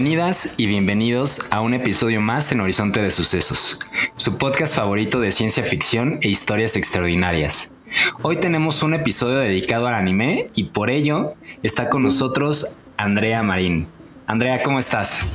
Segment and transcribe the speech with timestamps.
[0.00, 3.80] Bienvenidas y bienvenidos a un episodio más en Horizonte de Sucesos,
[4.14, 7.74] su podcast favorito de ciencia ficción e historias extraordinarias.
[8.22, 11.34] Hoy tenemos un episodio dedicado al anime y por ello
[11.64, 13.88] está con nosotros Andrea Marín.
[14.28, 15.26] Andrea, ¿cómo estás?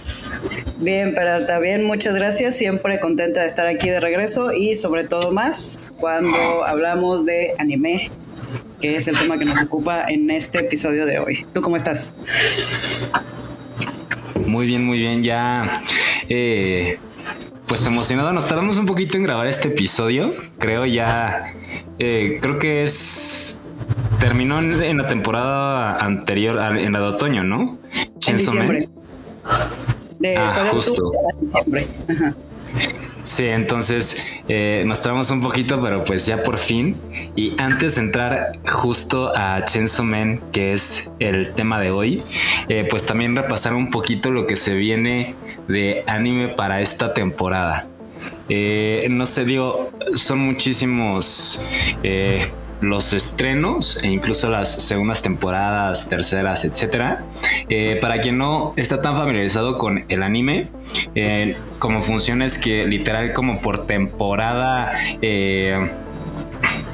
[0.78, 2.56] Bien, Peralta, bien, muchas gracias.
[2.56, 8.12] Siempre contenta de estar aquí de regreso y sobre todo más cuando hablamos de anime,
[8.80, 11.46] que es el tema que nos ocupa en este episodio de hoy.
[11.52, 12.16] ¿Tú cómo estás?
[14.46, 15.24] Muy bien, muy bien.
[15.24, 15.82] Ya,
[16.30, 17.00] eh,
[17.68, 18.34] pues emocionado.
[18.34, 20.34] Nos tardamos un poquito en grabar este episodio.
[20.60, 21.54] Creo ya,
[22.00, 23.64] eh, creo que es
[24.20, 27.78] terminó en, la temporada anterior, en la de otoño, ¿no?
[28.26, 28.90] En diciembre.
[30.20, 31.12] De, Ah, de justo.
[31.42, 31.86] diciembre.
[32.08, 32.36] Ajá.
[33.24, 36.96] Sí, entonces eh, nos tramos un poquito, pero pues ya por fin.
[37.36, 42.22] Y antes de entrar justo a Chainsaw Man, que es el tema de hoy,
[42.68, 45.36] eh, pues también repasar un poquito lo que se viene
[45.70, 47.88] de anime para esta temporada.
[48.50, 51.66] Eh, no sé, digo, son muchísimos
[52.04, 52.46] eh,
[52.84, 57.26] los estrenos e incluso las segundas temporadas, terceras, etcétera.
[57.70, 60.68] Eh, para quien no está tan familiarizado con el anime,
[61.16, 65.92] eh, como funciona es que literal como por temporada eh,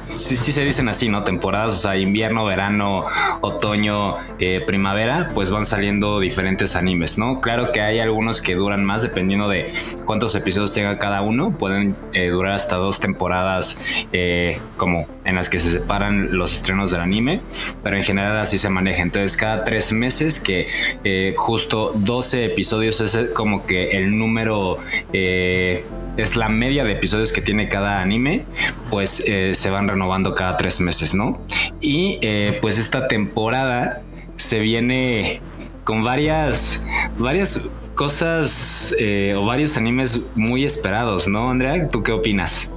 [0.09, 1.23] Sí, sí se dicen así, ¿no?
[1.23, 3.05] Temporadas, o sea, invierno, verano,
[3.41, 7.37] otoño, eh, primavera, pues van saliendo diferentes animes, ¿no?
[7.37, 9.71] Claro que hay algunos que duran más dependiendo de
[10.07, 15.47] cuántos episodios tenga cada uno, pueden eh, durar hasta dos temporadas eh, como en las
[15.47, 17.41] que se separan los estrenos del anime,
[17.83, 19.03] pero en general así se maneja.
[19.03, 20.67] Entonces cada tres meses que
[21.03, 24.77] eh, justo 12 episodios es el- como que el número...
[25.13, 25.85] eh,
[26.17, 28.43] es la media de episodios que tiene cada anime,
[28.89, 29.98] pues eh, se van renovando
[30.35, 31.39] cada tres meses, ¿no?
[31.81, 34.01] Y eh, pues esta temporada
[34.35, 35.41] se viene
[35.83, 36.87] con varias,
[37.17, 41.89] varias cosas eh, o varios animes muy esperados, ¿no, Andrea?
[41.89, 42.73] ¿Tú qué opinas?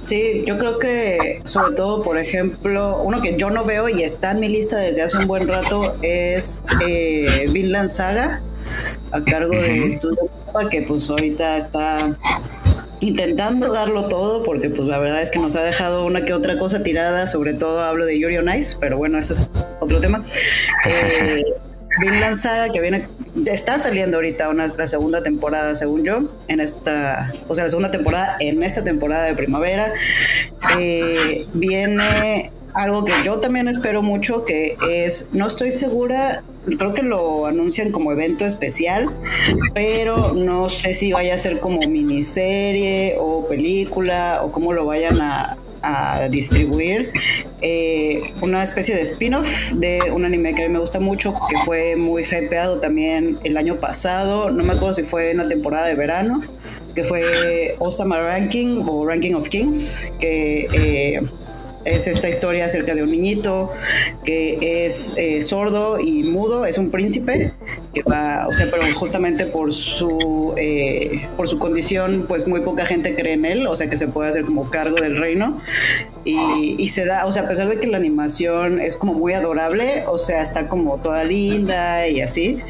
[0.00, 4.32] Sí, yo creo que sobre todo, por ejemplo, uno que yo no veo y está
[4.32, 8.42] en mi lista desde hace un buen rato es eh, Vinland Saga,
[9.12, 9.90] a cargo de Ujú.
[9.90, 11.96] Studio Mappa, que pues ahorita está
[13.02, 16.56] intentando darlo todo, porque pues la verdad es que nos ha dejado una que otra
[16.58, 20.22] cosa tirada, sobre todo hablo de Yuri on Ice, pero bueno, eso es otro tema.
[20.84, 21.44] Eh,
[22.00, 23.06] Vinland Saga, que viene,
[23.46, 27.90] está saliendo ahorita una, la segunda temporada, según yo, en esta, o sea, la segunda
[27.90, 29.92] temporada, en esta temporada de primavera.
[30.78, 36.42] Eh, viene algo que yo también espero mucho, que es, no estoy segura,
[36.78, 39.14] creo que lo anuncian como evento especial,
[39.74, 45.20] pero no sé si vaya a ser como miniserie o película o cómo lo vayan
[45.20, 47.12] a, a distribuir.
[47.60, 51.58] Eh, una especie de spin-off de un anime que a mí me gusta mucho, que
[51.58, 55.86] fue muy hypeado también el año pasado, no me acuerdo si fue en la temporada
[55.86, 56.42] de verano,
[56.94, 60.68] que fue Osama Ranking o Ranking of Kings, que...
[60.72, 61.22] eh,
[61.84, 63.70] es esta historia acerca de un niñito
[64.24, 67.52] que es eh, sordo y mudo, es un príncipe
[67.92, 72.86] que va, o sea, pero justamente por su eh, por su condición, pues muy poca
[72.86, 75.60] gente cree en él, o sea que se puede hacer como cargo del reino.
[76.24, 79.32] Y, y se da, o sea, a pesar de que la animación es como muy
[79.32, 82.60] adorable, o sea, está como toda linda y así,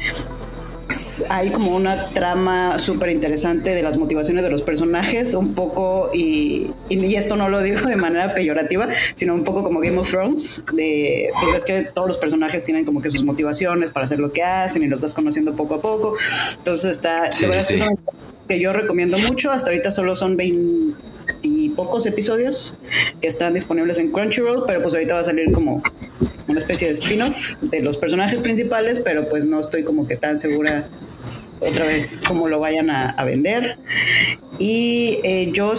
[1.29, 6.73] hay como una trama súper interesante de las motivaciones de los personajes, un poco, y,
[6.89, 11.29] esto no lo digo de manera peyorativa, sino un poco como Game of Thrones, de,
[11.39, 14.43] pues ves que todos los personajes tienen como que sus motivaciones para hacer lo que
[14.43, 16.15] hacen y los vas conociendo poco a poco.
[16.57, 17.83] Entonces está, Sí, de verdad sí, que sí.
[17.83, 18.01] es una
[18.47, 21.12] que yo recomiendo mucho, hasta ahorita solo son 20
[21.43, 22.75] y pocos episodios
[23.21, 25.83] que están disponibles en Crunchyroll, pero pues ahorita va a salir como
[26.47, 30.37] una especie de spin-off de los personajes principales, pero pues no estoy como que tan
[30.37, 30.89] segura
[31.59, 33.77] otra vez cómo lo vayan a, vender.
[34.57, 35.73] Y eh, yo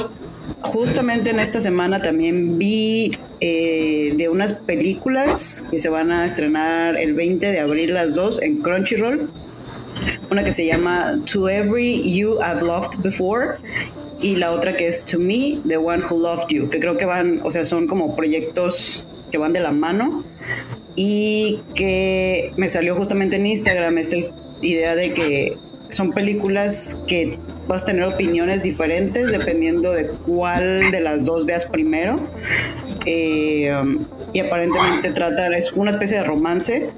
[0.63, 6.99] justamente en esta semana también vi eh, de unas películas que se van a estrenar
[6.99, 9.31] el 20 de abril las dos en Crunchyroll.
[10.31, 13.59] Una que se llama To Every You I've Loved Before
[14.25, 17.05] y la otra que es To Me, The One Who Loved You, que creo que
[17.05, 20.25] van, o sea, son como proyectos que van de la mano
[20.97, 24.17] y que me salió justamente en Instagram esta
[24.63, 25.59] idea de que
[25.91, 27.33] son películas que
[27.69, 32.19] vas a tener opiniones diferentes dependiendo de cuál de las dos veas primero.
[33.05, 36.89] Eh, um, y aparentemente trata, es una especie de romance,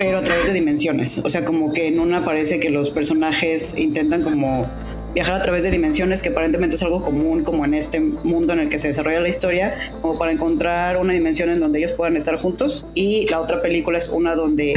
[0.00, 1.18] pero a través de dimensiones.
[1.18, 4.68] O sea, como que en una parece que los personajes intentan como
[5.14, 8.60] viajar a través de dimensiones, que aparentemente es algo común como en este mundo en
[8.60, 12.16] el que se desarrolla la historia, como para encontrar una dimensión en donde ellos puedan
[12.16, 12.86] estar juntos.
[12.94, 14.74] Y la otra película es una donde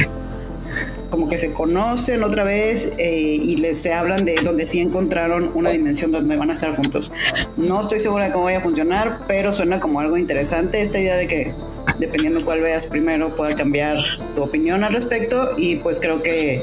[1.10, 5.50] como que se conocen otra vez eh, y les se hablan de donde sí encontraron
[5.54, 7.12] una dimensión donde van a estar juntos.
[7.56, 11.16] No estoy segura de cómo vaya a funcionar, pero suena como algo interesante esta idea
[11.16, 11.54] de que
[11.98, 13.98] dependiendo cuál veas primero pueda cambiar
[14.34, 16.62] tu opinión al respecto y pues creo que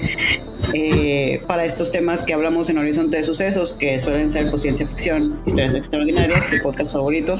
[0.73, 4.87] eh, para estos temas que hablamos en Horizonte de Sucesos, que suelen ser pues, ciencia
[4.87, 7.35] ficción, historias extraordinarias, su podcast favorito,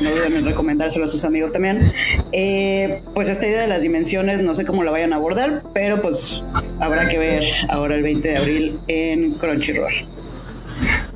[0.00, 1.92] no duden en recomendárselo a sus amigos también,
[2.32, 6.02] eh, pues esta idea de las dimensiones no sé cómo la vayan a abordar, pero
[6.02, 6.44] pues
[6.80, 9.92] habrá que ver ahora el 20 de abril en Crunchyroll.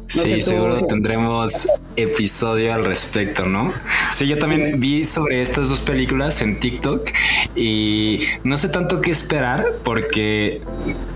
[0.06, 3.72] Sí, seguro tendremos episodio al respecto, ¿no?
[4.12, 7.10] Sí, yo también vi sobre estas dos películas en TikTok
[7.54, 10.60] y no sé tanto qué esperar porque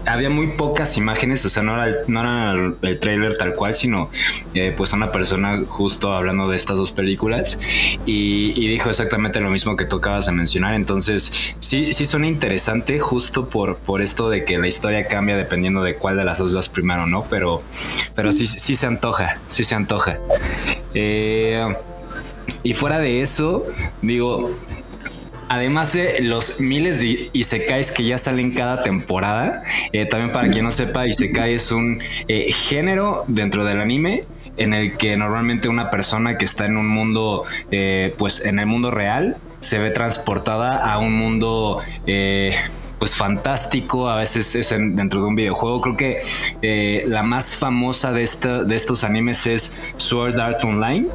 [0.07, 4.11] había muy pocas imágenes, o sea, no era, no era el, trailer tal cual, sino
[4.55, 7.61] eh, pues una persona justo hablando de estas dos películas
[8.07, 10.75] y, dijo exactamente lo mismo que tú acabas de mencionar.
[10.75, 15.83] Entonces, sí, sí suena interesante justo por, por esto de que la historia cambia dependiendo
[15.83, 17.27] de cuál de las dos vas primero, ¿no?
[17.31, 17.63] Pero,
[18.15, 20.19] pero sí, sí se antoja, sí se antoja.
[20.95, 21.67] Eh,
[22.63, 23.67] y fuera de eso,
[24.03, 24.51] digo,
[25.51, 29.63] Además de los miles de isekais que ya salen cada temporada,
[29.95, 34.27] eh, también para quien no sepa, isekai es un eh, género dentro del anime
[34.59, 37.45] en el que normalmente una persona que está en un mundo,
[38.19, 41.81] pues en el mundo real, se ve transportada a un mundo
[42.99, 45.81] pues fantástico, a veces es dentro de un videojuego.
[45.81, 46.19] Creo que
[46.63, 51.09] eh, la más famosa de, esta, de estos animes es Sword Art Online,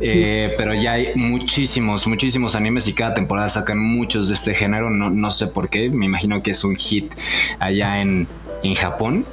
[0.00, 4.90] eh, pero ya hay muchísimos, muchísimos animes y cada temporada sacan muchos de este género,
[4.90, 7.14] no, no sé por qué, me imagino que es un hit
[7.58, 8.28] allá en,
[8.62, 9.24] en Japón.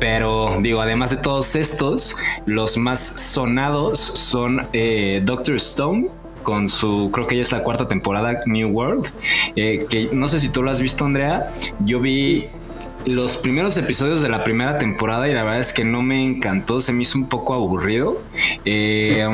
[0.00, 6.08] Pero digo, además de todos estos, los más sonados son eh, Doctor Stone,
[6.48, 9.08] con su, creo que ya es la cuarta temporada, New World,
[9.54, 11.48] eh, que no sé si tú lo has visto, Andrea,
[11.80, 12.46] yo vi
[13.04, 16.80] los primeros episodios de la primera temporada y la verdad es que no me encantó,
[16.80, 18.22] se me hizo un poco aburrido.
[18.64, 19.28] Eh,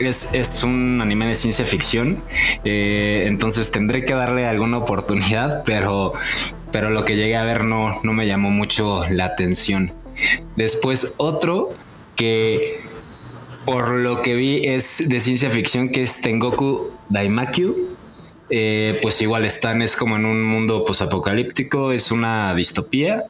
[0.00, 2.24] es, un anime de ciencia ficción,
[2.64, 6.12] eh, entonces tendré que darle alguna oportunidad, pero,
[6.72, 9.92] pero lo que llegué a ver no, no me llamó mucho la atención.
[10.56, 11.72] Después otro
[12.16, 12.85] que
[13.66, 17.96] por lo que vi es de ciencia ficción que es Tengoku Daimakyu.
[18.48, 23.24] Eh, pues igual están, es como en un mundo apocalíptico, es una distopía.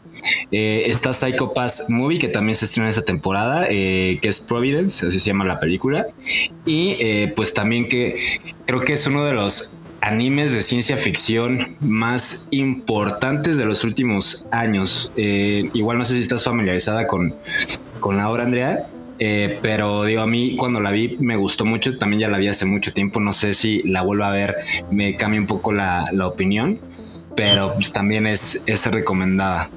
[0.53, 5.07] Eh, está Psycho Pass Movie, que también se estrena esta temporada, eh, que es Providence,
[5.07, 6.07] así se llama la película.
[6.67, 12.49] Y pues también que creo que es uno de los animes de ciencia ficción más
[12.51, 15.11] importantes de los últimos años.
[15.17, 17.35] igual no sé si estás familiarizada con,
[18.01, 18.91] con la obra, Andrea.
[19.19, 22.49] Eh, pero digo, a mí cuando la vi me gustó mucho, también ya la vi
[22.49, 24.57] hace mucho tiempo, no sé si la vuelvo a ver,
[24.91, 26.79] me cambia un poco la, opinión,
[27.35, 29.71] pero pues también es, es recomendada.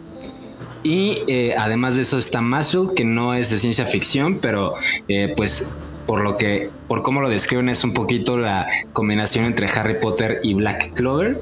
[0.83, 4.75] Y eh, además de eso está Muscle, que no es de ciencia ficción, pero
[5.07, 5.75] eh, pues
[6.05, 10.39] por lo que, por cómo lo describen es un poquito la combinación entre Harry Potter
[10.43, 11.39] y Black Clover.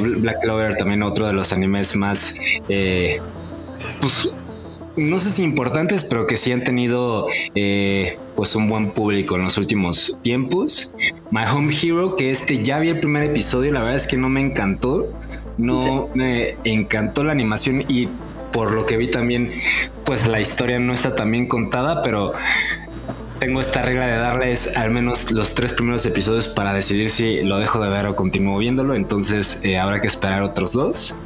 [0.00, 2.38] Black Clover también otro de los animes más,
[4.00, 4.32] pues
[4.96, 9.42] no sé si importantes, pero que sí han tenido eh, pues un buen público en
[9.42, 10.90] los últimos tiempos.
[11.30, 14.28] My Home Hero, que este ya vi el primer episodio, la verdad es que no
[14.28, 15.12] me encantó.
[15.58, 18.08] No me encantó la animación y
[18.52, 19.50] por lo que vi también,
[20.04, 22.32] pues la historia no está tan bien contada, pero
[23.38, 27.58] tengo esta regla de darles al menos los tres primeros episodios para decidir si lo
[27.58, 28.94] dejo de ver o continúo viéndolo.
[28.94, 31.18] Entonces eh, habrá que esperar otros dos.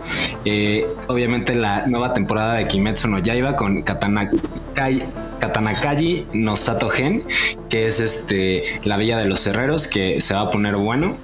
[0.45, 5.03] Eh, obviamente la nueva temporada de Kimetsu no Yaiba con Katanakai,
[5.39, 7.25] Katanakaji no Sato Gen,
[7.69, 11.17] que es este la Villa de los Herreros, que se va a poner bueno.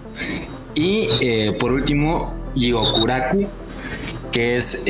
[0.74, 3.48] Y eh, por último, Yigokuraku,
[4.30, 4.84] que es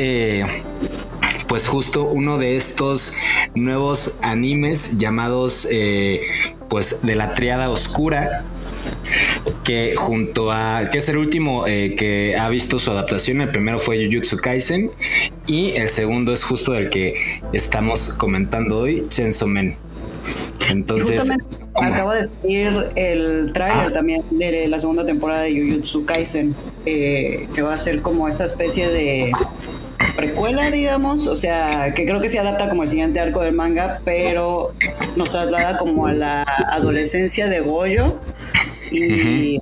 [1.47, 3.17] pues justo uno de estos
[3.55, 6.21] nuevos animes llamados eh,
[6.69, 8.45] pues de la triada oscura
[9.63, 13.79] que junto a que es el último eh, que ha visto su adaptación el primero
[13.79, 14.91] fue Jujutsu Kaisen
[15.45, 19.75] y el segundo es justo el que estamos comentando hoy Chainsaw Man
[20.69, 21.31] entonces
[21.75, 23.91] acabo de salir el tráiler Ah.
[23.91, 28.45] también de la segunda temporada de Jujutsu Kaisen, eh, que va a ser como esta
[28.45, 29.31] especie de
[30.17, 34.01] precuela, digamos, o sea, que creo que se adapta como el siguiente arco del manga,
[34.03, 34.73] pero
[35.15, 38.19] nos traslada como a la adolescencia de Goyo
[38.91, 39.61] y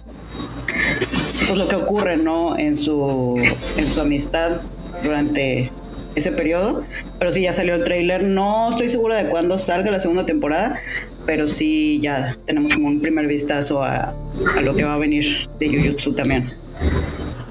[1.47, 2.57] pues lo que ocurre, ¿no?
[2.57, 3.35] En su,
[3.77, 4.61] en su amistad
[5.03, 5.71] durante
[6.15, 6.83] ese periodo.
[7.19, 8.23] Pero sí, ya salió el tráiler.
[8.23, 10.79] No estoy segura de cuándo salga la segunda temporada,
[11.25, 14.15] pero sí ya tenemos como un primer vistazo a,
[14.55, 16.49] a lo que va a venir de Jujutsu también.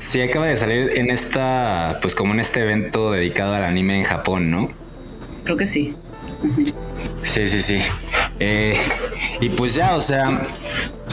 [0.04, 4.04] Sí, acaba de salir en esta, pues como en este evento dedicado al anime en
[4.04, 4.68] Japón, ¿no?
[5.44, 5.96] Creo que sí.
[7.22, 7.80] Sí, sí, sí.
[8.38, 8.76] Eh,
[9.40, 10.46] y pues ya, o sea,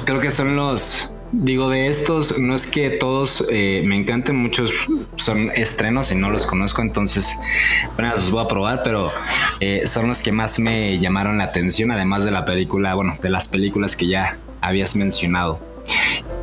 [0.04, 4.88] creo que son los, digo, de estos, no es que todos eh, me encanten, muchos
[5.16, 7.34] son estrenos y no los conozco, entonces
[7.94, 9.10] apenas los voy a probar, pero
[9.62, 13.30] eh, son los que más me llamaron la atención, además de la película, bueno, de
[13.30, 15.62] las películas que ya habías mencionado.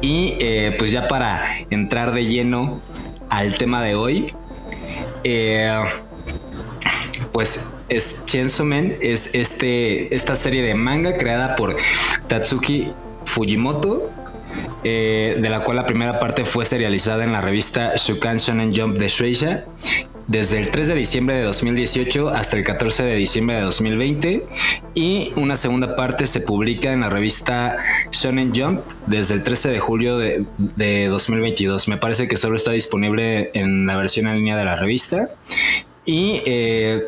[0.00, 2.80] Y eh, pues ya para entrar de lleno
[3.28, 4.34] al tema de hoy,
[5.24, 5.76] eh,
[7.32, 11.76] pues es Chainsaw Man, es este, esta serie de manga creada por
[12.28, 12.92] Tatsuki
[13.24, 14.10] Fujimoto,
[14.84, 18.98] eh, de la cual la primera parte fue serializada en la revista Shukan Shonen Jump
[18.98, 19.64] de Shueisha
[20.28, 24.46] desde el 3 de diciembre de 2018 hasta el 14 de diciembre de 2020
[24.94, 27.78] y una segunda parte se publica en la revista
[28.12, 31.88] Shonen Jump desde el 13 de julio de, de 2022.
[31.88, 35.30] Me parece que solo está disponible en la versión en línea de la revista
[36.04, 37.04] y eh,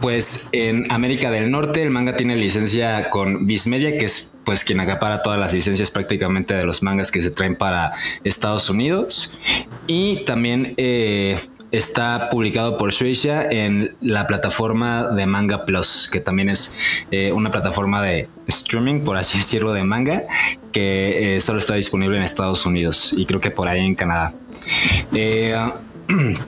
[0.00, 4.64] pues en América del Norte el manga tiene licencia con Viz Media, que es pues
[4.64, 7.92] quien acapara todas las licencias prácticamente de los mangas que se traen para
[8.24, 9.38] Estados Unidos.
[9.86, 11.38] Y también eh,
[11.70, 16.76] está publicado por Shueisha en la plataforma de Manga Plus, que también es
[17.10, 20.24] eh, una plataforma de streaming, por así decirlo, de manga,
[20.72, 24.34] que eh, solo está disponible en Estados Unidos y creo que por ahí en Canadá.
[25.12, 25.54] Eh,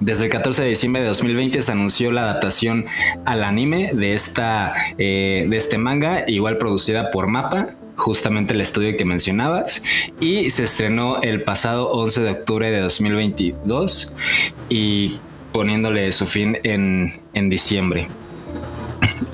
[0.00, 2.86] Desde el 14 de diciembre de 2020 se anunció la adaptación
[3.24, 9.04] al anime de, esta, de este manga, igual producida por Mapa, justamente el estudio que
[9.04, 9.82] mencionabas,
[10.20, 14.14] y se estrenó el pasado 11 de octubre de 2022
[14.68, 15.18] y
[15.52, 18.08] poniéndole su fin en, en diciembre.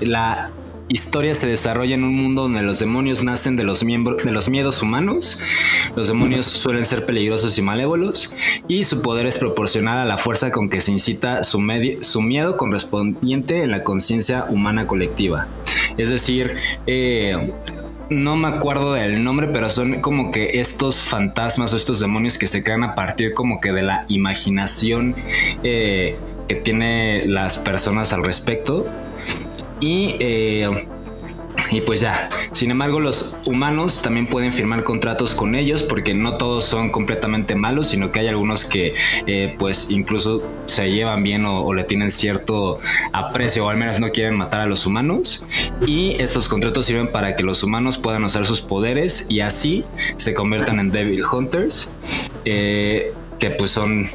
[0.00, 0.50] La
[0.88, 4.49] historia se desarrolla en un mundo donde los demonios nacen de los, miembros, de los
[4.49, 5.40] miedos humanos.
[5.97, 8.35] Los demonios suelen ser peligrosos y malévolos
[8.68, 11.62] y su poder es proporcional a la fuerza con que se incita su,
[12.00, 15.49] su miedo correspondiente en la conciencia humana colectiva.
[15.97, 16.54] Es decir,
[16.87, 17.52] eh,
[18.11, 22.47] no me acuerdo del nombre, pero son como que estos fantasmas o estos demonios que
[22.47, 25.17] se crean a partir como que de la imaginación
[25.63, 26.17] eh,
[26.49, 28.87] que tiene las personas al respecto.
[29.81, 30.87] Y, eh,
[31.71, 36.37] y pues ya, sin embargo los humanos también pueden firmar contratos con ellos porque no
[36.37, 38.95] todos son completamente malos, sino que hay algunos que
[39.27, 40.43] eh, pues incluso
[40.75, 42.78] se llevan bien o, o, le tienen cierto
[43.12, 45.47] aprecio o al menos no quieren matar a los humanos.
[45.87, 49.85] Y estos contratos sirven para que los humanos puedan usar sus poderes y así
[50.16, 51.95] se conviertan en Devil Hunters,
[52.45, 54.07] eh, que pues son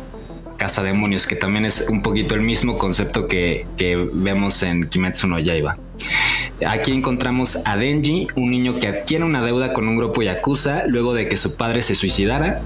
[0.57, 5.39] cazademonios, que también es un poquito el mismo concepto que, que vemos en Kimetsu no
[5.39, 5.77] Yaiba.
[6.67, 11.13] Aquí encontramos a Denji, un niño que adquiere una deuda con un grupo yakuza luego
[11.13, 12.61] de que su padre se suicidara.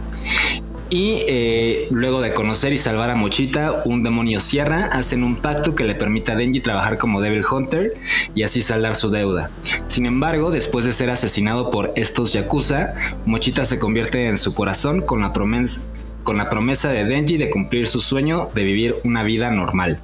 [0.93, 5.73] Y eh, luego de conocer y salvar a Mochita, un demonio sierra, hacen un pacto
[5.73, 7.95] que le permite a Denji trabajar como Devil Hunter
[8.35, 9.49] y así saldar su deuda.
[9.87, 12.93] Sin embargo, después de ser asesinado por estos yakuza,
[13.25, 15.89] Mochita se convierte en su corazón con la promesa
[16.21, 19.99] con la promesa de Denji de cumplir su sueño de vivir una vida normal.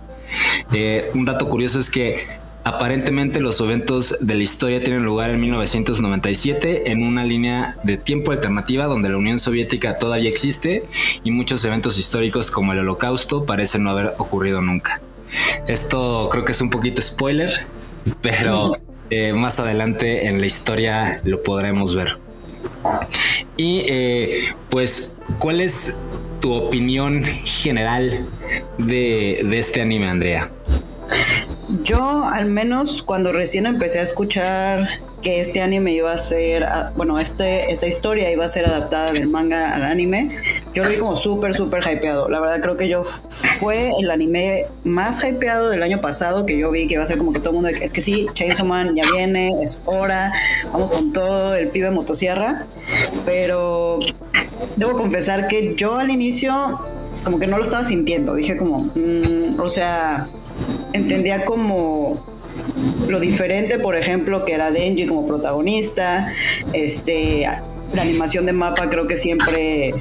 [0.73, 2.25] Eh, un dato curioso es que
[2.63, 8.31] aparentemente los eventos de la historia tienen lugar en 1997 en una línea de tiempo
[8.31, 10.85] alternativa donde la Unión Soviética todavía existe
[11.23, 15.01] y muchos eventos históricos como el Holocausto parecen no haber ocurrido nunca.
[15.67, 17.67] Esto creo que es un poquito spoiler,
[18.21, 18.73] pero
[19.09, 22.17] eh, más adelante en la historia lo podremos ver.
[23.57, 26.03] Y eh, pues, ¿cuál es
[26.39, 28.27] tu opinión general
[28.77, 30.49] de, de, este anime, Andrea?
[31.83, 34.87] Yo, al menos cuando recién empecé a escuchar
[35.21, 39.27] que este anime iba a ser, bueno, este, esta historia iba a ser adaptada del
[39.27, 40.29] manga al anime,
[40.73, 42.27] yo lo vi como súper, súper hypeado.
[42.27, 46.71] La verdad creo que yo fue el anime más hypeado del año pasado que yo
[46.71, 48.95] vi que iba a ser como que todo el mundo, es que sí, Chainsaw Man
[48.95, 50.31] ya viene, es hora,
[50.71, 52.65] vamos con todo, el pibe motosierra,
[53.25, 53.99] pero
[54.75, 56.79] debo confesar que yo al inicio
[57.23, 60.29] como que no lo estaba sintiendo, dije como, mmm, o sea,
[60.93, 62.25] entendía como
[63.07, 66.33] lo diferente, por ejemplo, que era Denji como protagonista,
[66.73, 67.47] este,
[67.93, 69.95] la animación de mapa creo que siempre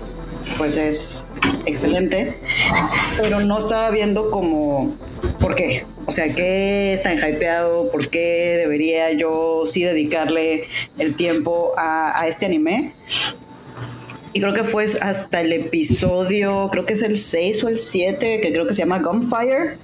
[0.56, 1.34] pues es
[1.66, 2.38] excelente,
[3.20, 4.96] pero no estaba viendo como
[5.40, 10.64] por qué, o sea, qué es tan hypeado, por qué debería yo sí dedicarle
[10.98, 12.94] el tiempo a, a este anime.
[14.32, 18.40] Y creo que fue hasta el episodio, creo que es el 6 o el 7,
[18.40, 19.78] que creo que se llama Gunfire,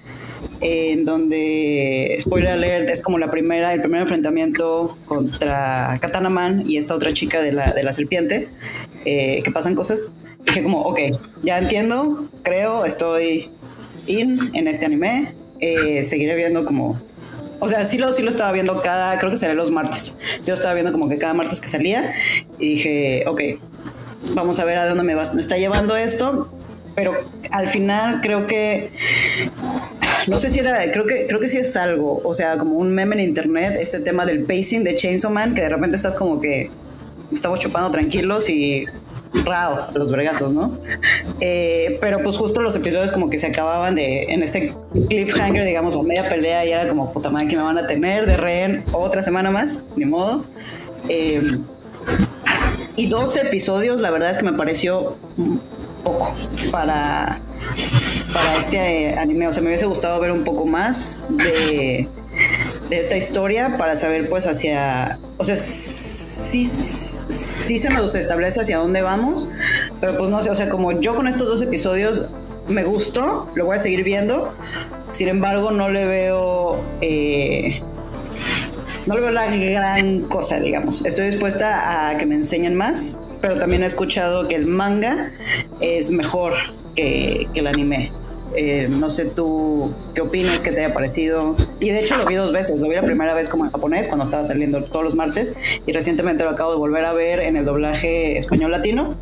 [0.64, 6.78] en donde, spoiler alert, es como la primera, el primer enfrentamiento contra Katana Man y
[6.78, 8.48] esta otra chica de la, de la serpiente,
[9.04, 10.14] eh, que pasan cosas.
[10.46, 11.00] Dije como, ok,
[11.42, 13.50] ya entiendo, creo, estoy
[14.06, 16.98] in en este anime, eh, seguiré viendo como...
[17.60, 20.18] O sea, sí lo, sí lo estaba viendo cada, creo que sería los martes.
[20.40, 22.12] Sí lo estaba viendo como que cada martes que salía.
[22.58, 23.40] Y dije, ok,
[24.34, 26.50] vamos a ver a dónde me, va, me está llevando esto.
[26.94, 27.14] Pero
[27.50, 28.90] al final creo que
[30.26, 32.94] no sé si era, creo que, creo que sí es algo, o sea, como un
[32.94, 36.40] meme en internet, este tema del pacing de Chainsaw Man, que de repente estás como
[36.40, 36.70] que
[37.32, 38.86] estamos chupando tranquilos y
[39.44, 40.78] raro los bregazos, ¿no?
[41.40, 44.72] Eh, pero pues justo los episodios como que se acababan de, en este
[45.08, 48.26] cliffhanger, digamos, o media pelea y era como, puta madre, que me van a tener
[48.26, 50.44] de rehén otra semana más, ni modo.
[51.08, 51.42] Eh,
[52.96, 55.16] y 12 episodios, la verdad es que me pareció
[56.04, 56.34] poco
[56.70, 57.40] para,
[58.32, 59.48] para este anime.
[59.48, 62.08] O sea, me hubiese gustado ver un poco más de,
[62.88, 65.18] de esta historia para saber pues hacia...
[65.38, 69.50] O sea, sí, sí se nos establece hacia dónde vamos,
[70.00, 72.24] pero pues no sé, o sea, como yo con estos dos episodios
[72.68, 74.54] me gustó, lo voy a seguir viendo,
[75.10, 76.84] sin embargo no le veo...
[77.00, 77.82] Eh,
[79.06, 81.04] no le veo la gran cosa, digamos.
[81.04, 85.30] Estoy dispuesta a que me enseñen más, pero también he escuchado que el manga
[85.78, 86.54] es mejor
[86.96, 88.10] que, que el anime.
[88.56, 91.54] Eh, no sé tú qué opinas, qué te haya parecido.
[91.78, 92.80] Y de hecho lo vi dos veces.
[92.80, 95.58] Lo vi la primera vez como en japonés, cuando estaba saliendo todos los martes.
[95.86, 99.14] Y recientemente lo acabo de volver a ver en el doblaje español-latino.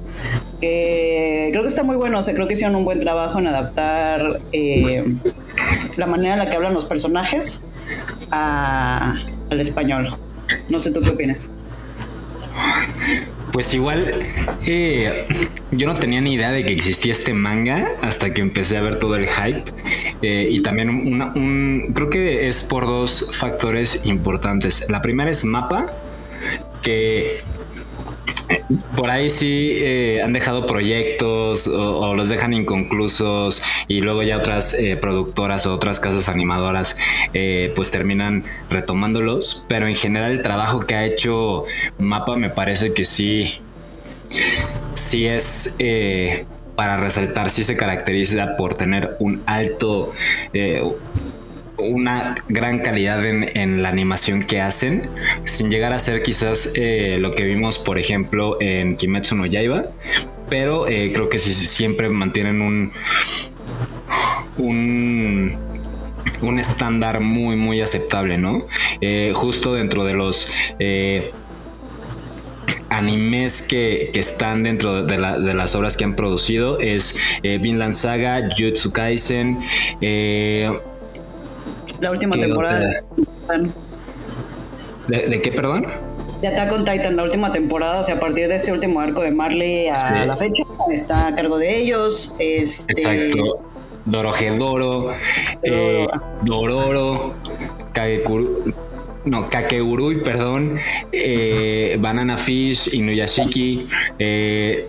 [0.60, 2.20] Que creo que está muy bueno.
[2.20, 5.16] O sea, creo que hicieron un buen trabajo en adaptar eh,
[5.96, 7.64] la manera en la que hablan los personajes
[8.30, 9.16] a,
[9.50, 10.16] al español.
[10.68, 11.50] No sé tú qué opinas.
[13.52, 14.10] Pues igual,
[14.66, 15.26] eh,
[15.72, 18.96] yo no tenía ni idea de que existía este manga hasta que empecé a ver
[18.96, 19.64] todo el hype.
[20.22, 24.90] Eh, y también creo que es por dos factores importantes.
[24.90, 25.92] La primera es mapa,
[26.82, 27.42] que
[28.96, 34.78] por ahí sí eh, han dejado proyectos o, los dejan inconclusos y luego ya otras
[34.78, 36.96] eh, productoras o otras casas animadoras
[37.32, 41.64] eh, pues terminan retomándolos, pero en general el trabajo que ha hecho
[41.98, 43.60] Mapa me parece que sí,
[44.94, 45.78] sí es
[46.76, 50.12] para resaltar, sí se caracteriza por tener un alto...
[51.82, 55.08] una gran calidad en, en la animación que hacen,
[55.44, 59.84] sin llegar a ser quizás eh, lo que vimos, por ejemplo, en Kimetsu no Yaiba,
[60.48, 62.92] pero eh, creo que sí, siempre mantienen un,
[64.58, 65.52] un,
[66.42, 68.66] un estándar muy, muy aceptable, ¿no?
[69.00, 70.50] Eh, justo dentro de los...
[72.90, 77.58] animes que, que están dentro de, la- de las obras que han producido es eh,
[77.58, 79.60] Vinland Saga, Jujutsu Kaisen,
[82.00, 83.72] La última ¿Qué temporada de,
[85.08, 85.86] ¿de, de qué, perdón?
[86.40, 89.22] de Attack on Titan, la última temporada, o sea, a partir de este último arco
[89.22, 90.12] de Marley a Sí.
[90.26, 92.34] la fecha, está a cargo de ellos.
[92.40, 93.60] Este, Exacto.
[94.04, 95.12] Dorohedoro,
[95.62, 96.04] eh,
[96.42, 97.34] Dororo,
[97.92, 98.64] Kagekuru,
[99.24, 100.78] no, Kakeurui, perdón,
[101.12, 103.86] eh, Banana Fish, Inuyashiki,
[104.18, 104.88] eh,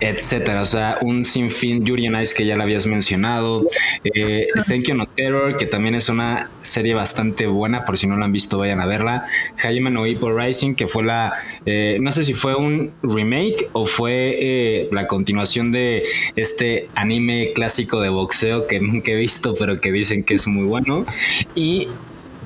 [0.00, 0.62] etcétera.
[0.62, 3.66] O sea, un sinfín, Yuri on Ice que ya la habías mencionado,
[4.04, 8.26] eh, Senkyo no Terror, que también es una serie bastante buena, por si no la
[8.26, 9.26] han visto, vayan a verla.
[9.62, 11.34] Hajime no Ippo Rising, que fue la,
[11.66, 16.04] eh, no sé si fue un remake o fue eh, la continuación de
[16.36, 20.64] este anime clásico de boxeo que nunca he visto, pero que dicen que es muy
[20.64, 21.06] bueno.
[21.54, 21.88] Y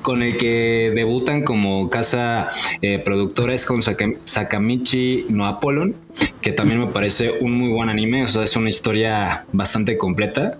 [0.01, 2.49] con el que debutan como casa
[2.81, 5.95] eh, productora es con Saka- Sakamichi no Apollon,
[6.41, 10.57] que también me parece un muy buen anime, o sea, es una historia bastante completa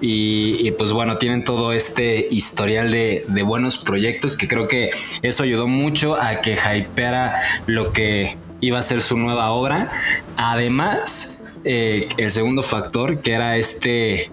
[0.00, 4.90] y, pues bueno, tienen todo este historial de, de buenos proyectos que creo que
[5.22, 7.34] eso ayudó mucho a que hypeara
[7.66, 9.90] lo que iba a ser su nueva obra.
[10.36, 14.30] Además, eh, el segundo factor que era este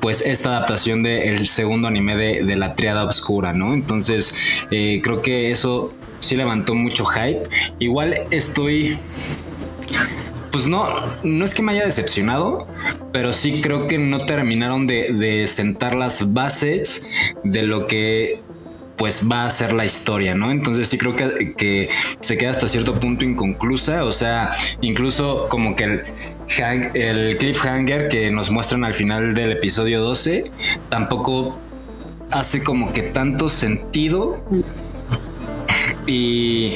[0.00, 3.74] pues esta adaptación del segundo anime de, de la triada oscura, ¿no?
[3.74, 4.34] Entonces
[4.70, 7.42] eh, creo que eso sí levantó mucho hype.
[7.78, 8.98] Igual estoy
[10.54, 10.86] pues no,
[11.24, 12.68] no es que me haya decepcionado,
[13.12, 17.10] pero sí creo que no terminaron de, de sentar las bases
[17.42, 18.40] de lo que
[18.96, 20.50] pues va a ser la historia, ¿no?
[20.50, 21.88] Entonces sí creo que, que
[22.20, 24.50] se queda hasta cierto punto inconclusa, o sea,
[24.82, 26.02] incluso como que el,
[26.48, 30.50] hang- el cliffhanger que nos muestran al final del episodio 12
[30.90, 31.58] tampoco
[32.30, 34.42] hace como que tanto sentido
[36.06, 36.74] y,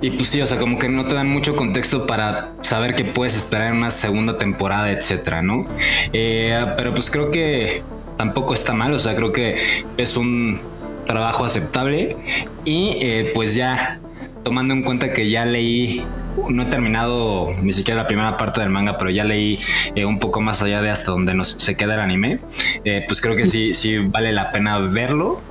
[0.00, 3.04] y pues sí, o sea, como que no te dan mucho contexto para saber qué
[3.04, 5.66] puedes esperar en una segunda temporada, etcétera, ¿no?
[6.12, 7.82] Eh, pero pues creo que
[8.16, 10.60] tampoco está mal, o sea, creo que es un
[11.06, 12.16] trabajo aceptable
[12.64, 14.00] y eh, pues ya
[14.42, 16.04] tomando en cuenta que ya leí
[16.48, 19.58] no he terminado ni siquiera la primera parte del manga, pero ya leí
[19.94, 22.40] eh, un poco más allá de hasta donde nos, se queda el anime.
[22.84, 25.42] Eh, pues creo que sí, sí vale la pena verlo.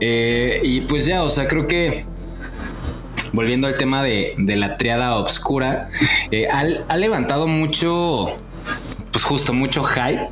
[0.00, 2.06] Y pues ya, o sea, creo que
[3.34, 5.90] volviendo al tema de, de la triada obscura,
[6.50, 8.38] ha, ha levantado mucho,
[9.12, 10.28] pues justo mucho hype,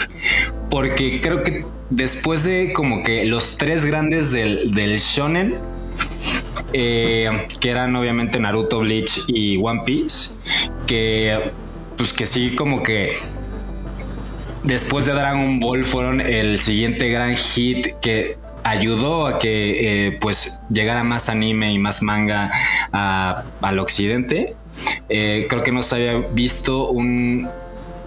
[0.70, 5.54] porque creo que después de como que los tres grandes del, del shonen,
[6.72, 10.36] eh, que eran obviamente Naruto, Bleach y One Piece,
[10.86, 11.52] que
[11.96, 13.12] pues que sí como que
[14.64, 20.60] después de Dragon Ball fueron el siguiente gran hit que ayudó a que eh, pues
[20.70, 22.50] llegara más anime y más manga
[22.92, 24.54] a- al occidente.
[25.08, 27.48] Eh, creo que no se había visto un,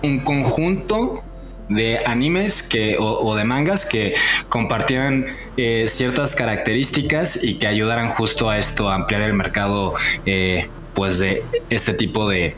[0.03, 1.23] un conjunto
[1.69, 4.15] de animes que, o, de mangas que
[4.49, 5.25] compartieran
[5.57, 9.93] eh, ciertas características y que ayudaran justo a esto, a ampliar el mercado
[10.25, 12.55] eh, pues de este tipo de,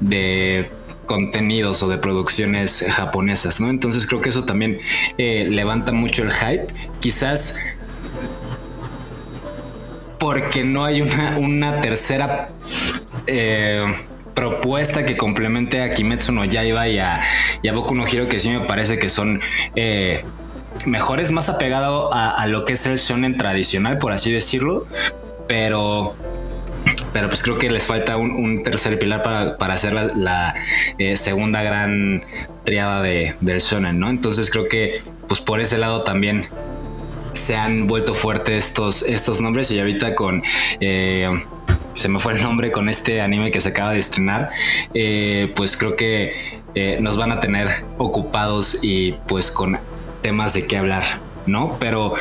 [0.00, 0.70] de
[1.06, 3.70] contenidos o de producciones japonesas, ¿no?
[3.70, 4.80] Entonces creo que eso también
[5.16, 6.66] eh, levanta mucho el hype.
[6.98, 7.64] Quizás
[10.18, 12.50] porque no hay una, una tercera
[14.40, 17.20] propuesta que complemente a Kimetsu no Yaiba y a,
[17.60, 19.42] y a Boku no Hero que sí me parece que son
[19.76, 20.24] eh,
[20.86, 24.86] mejores, más apegado a, lo que es el shonen tradicional, por así decirlo,
[25.46, 26.16] pero
[27.12, 30.54] pero pues creo que les falta un, tercer pilar para, para hacer la, la,
[30.96, 32.24] eh, segunda gran
[32.64, 34.08] triada de, del shonen, ¿no?
[34.08, 36.48] Entonces creo que pues por ese lado también
[37.32, 40.42] se han vuelto fuertes estos, estos nombres y ahorita con...
[40.80, 41.28] eh,
[41.94, 44.50] se me fue el nombre con este anime que se acaba de estrenar,
[44.94, 46.32] eh, pues creo que
[46.74, 49.78] eh, nos van a tener ocupados y pues con
[50.22, 51.02] temas de qué hablar,
[51.46, 51.76] ¿no?
[51.78, 52.14] Pero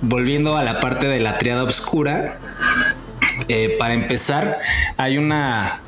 [0.00, 2.38] volviendo a la parte de la triada oscura,
[3.78, 4.56] para empezar,
[4.96, 5.80] hay una.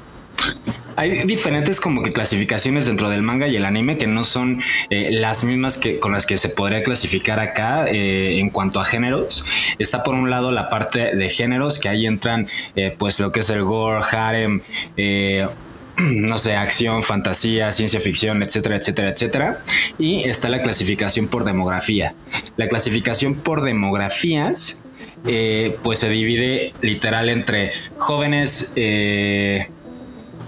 [1.00, 4.60] Hay diferentes como que clasificaciones dentro del manga y el anime que no son
[4.90, 8.84] eh, las mismas que con las que se podría clasificar acá eh, en cuanto a
[8.84, 9.46] géneros.
[9.78, 13.40] Está por un lado la parte de géneros que ahí entran eh, pues lo que
[13.40, 14.60] es el gore, harem,
[14.98, 15.48] eh,
[15.96, 19.56] no sé, acción, fantasía, ciencia ficción, etcétera, etcétera, etcétera.
[19.98, 22.14] Y está la clasificación por demografía.
[22.58, 24.84] La clasificación por demografías
[25.26, 29.68] eh, pues se divide literal entre jóvenes eh,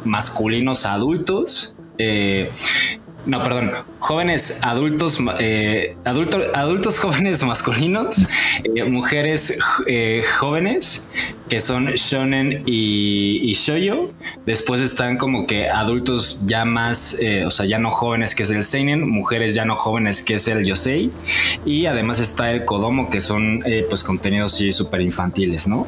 [0.05, 1.77] masculinos adultos.
[1.99, 2.51] eh,
[3.25, 8.27] no, perdón, jóvenes adultos, eh, adulto- adultos jóvenes masculinos,
[8.65, 11.09] eh, mujeres eh, jóvenes
[11.53, 14.11] que son shonen y, y shoujo.
[14.47, 18.51] Después están como que adultos ya más, eh, o sea, ya no jóvenes que es
[18.51, 21.11] el seinen, mujeres ya no jóvenes que es el yosei
[21.67, 25.87] y además está el kodomo que son eh, pues contenidos sí súper infantiles, ¿no?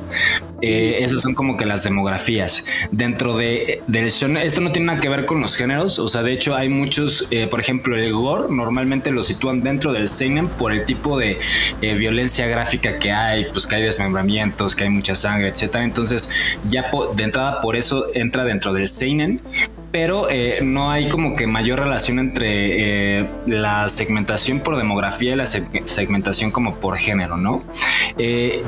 [0.67, 2.65] Eh, esas son como que las demografías.
[2.91, 6.23] Dentro de, del shonen, esto no tiene nada que ver con los géneros, o sea,
[6.23, 10.49] de hecho hay muchos, eh, por ejemplo, el gore normalmente lo sitúan dentro del seinen
[10.49, 11.39] por el tipo de
[11.83, 15.85] eh, violencia gráfica que hay, pues que hay desmembramientos, que hay mucha sangre, etcétera.
[15.85, 19.41] Entonces, ya de entrada por eso entra dentro del seinen,
[19.93, 25.37] pero eh, no hay como que mayor relación entre eh, la segmentación por demografía y
[25.37, 27.63] la seg- segmentación como por género, ¿no?
[28.19, 28.63] Eh,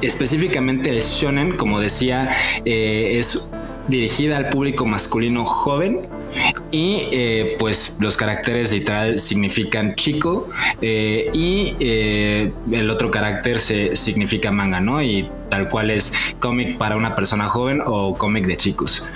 [0.00, 2.30] específicamente el shonen, como decía,
[2.64, 3.50] es
[3.88, 6.08] dirigida al público masculino joven
[6.70, 10.48] y eh, pues los caracteres literal significan chico
[10.80, 15.02] eh, y eh, el otro carácter se significa manga, ¿no?
[15.02, 19.10] Y tal cual es cómic para una persona joven o cómic de chicos.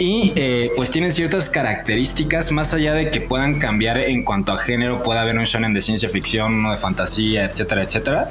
[0.00, 4.56] Y eh, pues tienen ciertas características, más allá de que puedan cambiar en cuanto a
[4.56, 8.30] género, puede haber un shonen de ciencia ficción, uno de fantasía, etcétera, etcétera.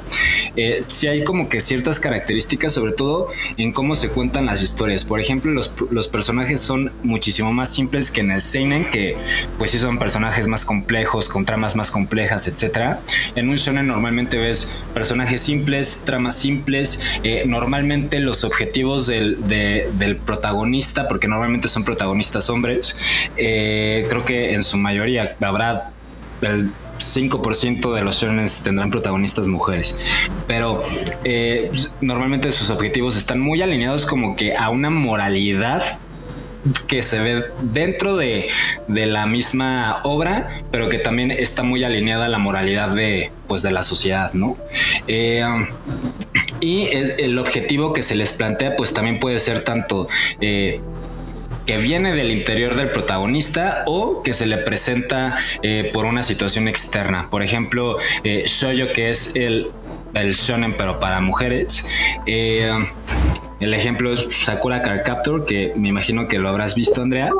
[0.56, 5.04] Eh, sí hay como que ciertas características, sobre todo en cómo se cuentan las historias.
[5.04, 9.16] Por ejemplo, los, los personajes son muchísimo más simples que en el seinen, que
[9.58, 13.00] pues sí son personajes más complejos, con tramas más complejas, etcétera.
[13.34, 19.90] En un shonen normalmente ves personajes simples, tramas simples, eh, normalmente los objetivos del, de-
[19.98, 22.96] del protagonista, porque normalmente son protagonistas hombres,
[23.36, 25.92] eh, creo que en su mayoría habrá
[26.42, 29.98] el 5% de los shonen tendrán protagonistas mujeres,
[30.46, 30.82] pero
[31.24, 35.82] eh, pues, normalmente sus objetivos están muy alineados como que a una moralidad
[36.86, 38.48] que se ve dentro de,
[38.86, 43.62] de, la misma obra, pero que también está muy alineada a la moralidad de, pues,
[43.62, 44.56] de la sociedad, ¿no?
[45.08, 45.42] Eh,
[46.60, 50.06] y es, el objetivo que se les plantea, pues también puede ser tanto
[50.40, 50.80] eh,
[51.64, 56.68] que viene del interior del protagonista o que se le presenta eh, por una situación
[56.68, 57.28] externa.
[57.30, 59.70] Por ejemplo, Shoyo, que es el,
[60.14, 61.88] el shonen, pero para mujeres.
[63.60, 67.30] El ejemplo es Sakura Card Captor, que me imagino que lo habrás visto, Andrea.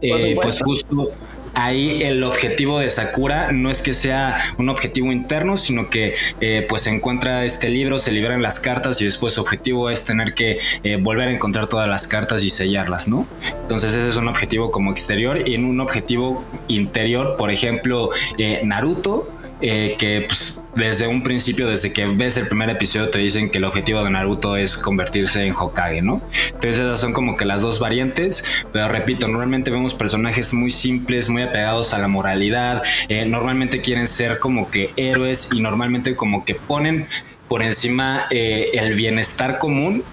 [0.00, 1.10] Eh, pues justo
[1.54, 6.66] ahí el objetivo de Sakura no es que sea un objetivo interno, sino que eh,
[6.68, 10.34] pues se encuentra este libro, se liberan las cartas y después su objetivo es tener
[10.34, 13.26] que eh, volver a encontrar todas las cartas y sellarlas, ¿no?
[13.62, 18.60] Entonces ese es un objetivo como exterior y en un objetivo interior, por ejemplo, eh,
[18.64, 19.28] Naruto
[19.62, 23.58] eh, que pues, desde un principio, desde que ves el primer episodio, te dicen que
[23.58, 26.20] el objetivo de Naruto es convertirse en Hokage, ¿no?
[26.46, 31.28] Entonces esas son como que las dos variantes, pero repito, normalmente vemos personajes muy simples,
[31.28, 36.44] muy apegados a la moralidad, eh, normalmente quieren ser como que héroes y normalmente como
[36.44, 37.06] que ponen
[37.48, 40.04] por encima eh, el bienestar común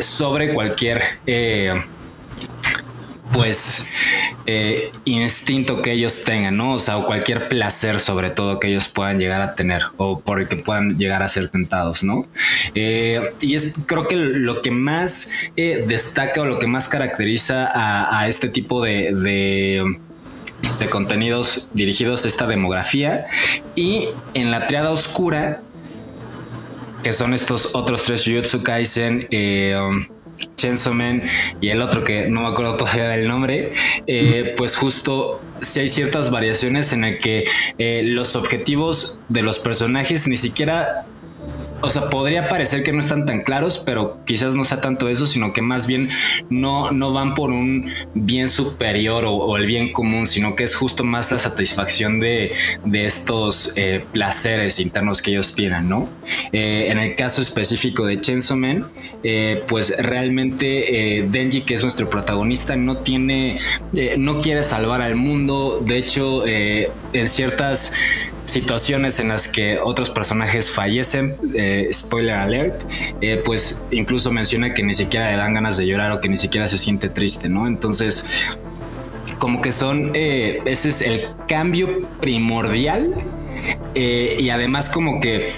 [0.00, 1.00] sobre cualquier
[3.32, 3.88] pues
[4.46, 6.74] eh, instinto que ellos tengan, ¿no?
[6.74, 10.40] O sea, o cualquier placer sobre todo que ellos puedan llegar a tener o por
[10.40, 12.26] el que puedan llegar a ser tentados, ¿no?
[12.74, 17.68] Eh, y es creo que lo que más eh, destaca o lo que más caracteriza
[17.72, 19.12] a, este tipo de,
[20.78, 23.26] de contenidos dirigidos a esta demografía
[23.74, 25.62] y en la triada oscura
[27.02, 30.06] que son estos otros tres Jujutsu Kaisen um,
[30.56, 31.24] Chainsaw Man
[31.60, 33.72] y el otro que no me acuerdo todavía del nombre,
[34.06, 37.44] eh, pues justo si hay ciertas variaciones en el que
[37.78, 41.06] eh, los objetivos de los personajes ni siquiera
[41.80, 45.26] o sea, podría parecer que no están tan claros, pero quizás no sea tanto eso,
[45.26, 46.08] sino que más bien
[46.50, 51.04] no, no van por un bien superior o, el bien común, sino que es justo
[51.04, 52.52] más la satisfacción de,
[52.84, 56.08] de estos eh, placeres internos que ellos tienen, ¿no?
[56.52, 58.90] Eh, en el caso específico de Chainsaw Man,
[59.22, 63.58] eh, pues realmente eh, Denji, que es nuestro protagonista, no tiene,
[64.16, 67.94] no quiere salvar al mundo, de hecho, en ciertas
[68.48, 72.82] situaciones en las que otros personajes fallecen, eh, spoiler alert,
[73.20, 76.36] eh, pues incluso menciona que ni siquiera le dan ganas de llorar o que ni
[76.36, 77.66] siquiera se siente triste, ¿no?
[77.66, 78.30] Entonces,
[79.38, 83.12] como que son, eh, ese es el cambio primordial
[83.94, 85.50] y además como que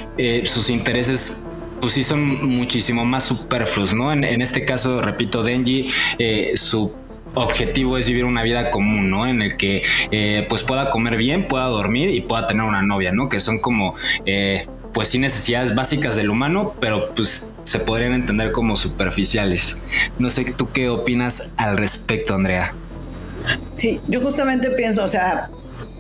[0.45, 1.47] sus intereses
[1.81, 4.13] pues sí son muchísimo más superfluos, ¿no?
[4.13, 6.93] En, en este caso, repito, Denji, eh, su
[7.35, 9.27] objetivo es vivir una vida común, ¿no?
[9.27, 13.13] En el que eh, pues pueda comer bien, pueda dormir y pueda tener una novia,
[13.13, 13.29] ¿no?
[13.29, 13.95] Que son como
[14.27, 19.83] eh, pues sí necesidades básicas del humano, pero pues se podrían entender como superficiales.
[20.19, 22.75] No sé tú qué opinas al respecto, Andrea.
[23.75, 25.49] Sí, yo justamente pienso, o sea,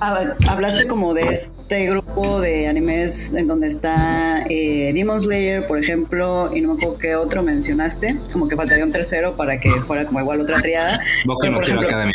[0.00, 1.28] hab- hablaste como de
[1.70, 6.74] este grupo de animes en donde está eh, Demon Slayer, por ejemplo, y no me
[6.74, 10.60] acuerdo qué otro mencionaste, como que faltaría un tercero para que fuera como igual otra
[10.60, 11.00] triada.
[11.24, 12.14] Boku Pero, no por Hero ejemplo, Academia.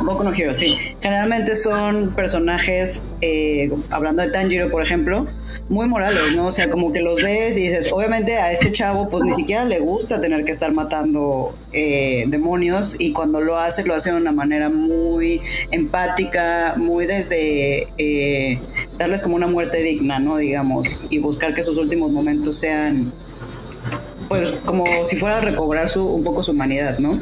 [0.00, 0.76] Boku no sí.
[1.00, 5.26] Generalmente son personajes, eh, hablando de Tanjiro, por ejemplo,
[5.68, 6.46] muy morales, ¿no?
[6.46, 9.64] O sea, como que los ves y dices, obviamente a este chavo, pues ni siquiera
[9.64, 14.16] le gusta tener que estar matando eh, demonios y cuando lo hace, lo hace de
[14.16, 18.60] una manera muy empática, muy desde eh,
[18.98, 20.38] darles como una muerte digna, ¿no?
[20.38, 23.12] Digamos, y buscar que sus últimos momentos sean,
[24.28, 27.20] pues, como si fuera a recobrar su, un poco su humanidad, ¿no?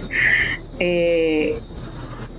[0.83, 1.59] Eh,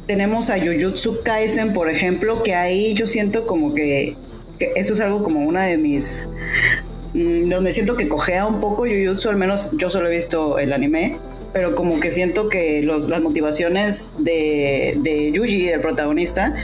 [0.07, 4.15] tenemos a Jujutsu Kaisen, por ejemplo, que ahí yo siento como que,
[4.75, 6.29] eso es algo como una de mis...
[7.13, 10.73] mm, donde siento que cojea un poco Jujutsu, al menos yo solo he visto el
[10.73, 11.19] anime,
[11.53, 16.55] pero como que siento que los, las motivaciones de, de Yuji, el protagonista,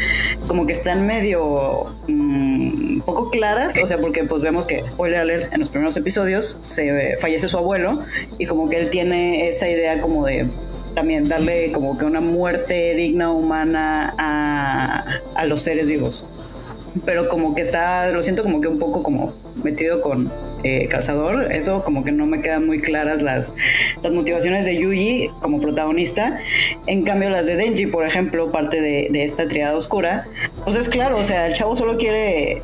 [0.47, 5.53] como que están medio mm, poco claras, o sea, porque pues vemos que, spoiler alert,
[5.53, 8.03] en los primeros episodios se fallece su abuelo
[8.37, 10.47] y como que él tiene esta idea como de
[10.97, 15.05] también darle como que una muerte digna humana a,
[15.35, 16.25] a los seres vivos.
[17.05, 20.33] Pero como que está, lo siento como que un poco como metido con
[20.63, 21.51] eh, calzador.
[21.51, 23.53] Eso como que no me quedan muy claras las,
[24.01, 26.39] las motivaciones de Yuji como protagonista.
[26.87, 30.27] En cambio las de Denji, por ejemplo, parte de, de esta triada oscura,
[30.63, 32.63] pues es claro, o sea, el chavo solo quiere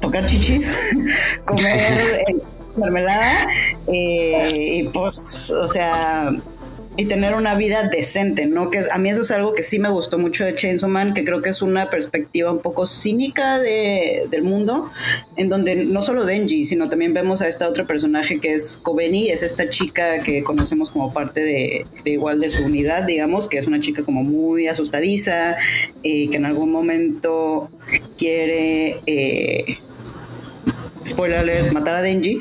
[0.00, 0.96] tocar chichis,
[1.46, 2.36] comer eh,
[2.76, 3.48] mermelada
[3.88, 6.30] eh, y pues, o sea,
[6.96, 8.68] y tener una vida decente, ¿no?
[8.68, 11.24] Que a mí eso es algo que sí me gustó mucho de Chainsaw Man, que
[11.24, 14.90] creo que es una perspectiva un poco cínica de, del mundo,
[15.36, 19.30] en donde no solo Denji, sino también vemos a esta otra personaje que es Kobeni,
[19.30, 23.66] es esta chica que conocemos como parte de, igual de su unidad, digamos, que es
[23.66, 25.56] una chica como muy asustadiza,
[26.02, 27.70] y que en algún momento
[28.18, 29.78] quiere, eh,
[31.08, 32.38] spoiler alert, matar a Denji.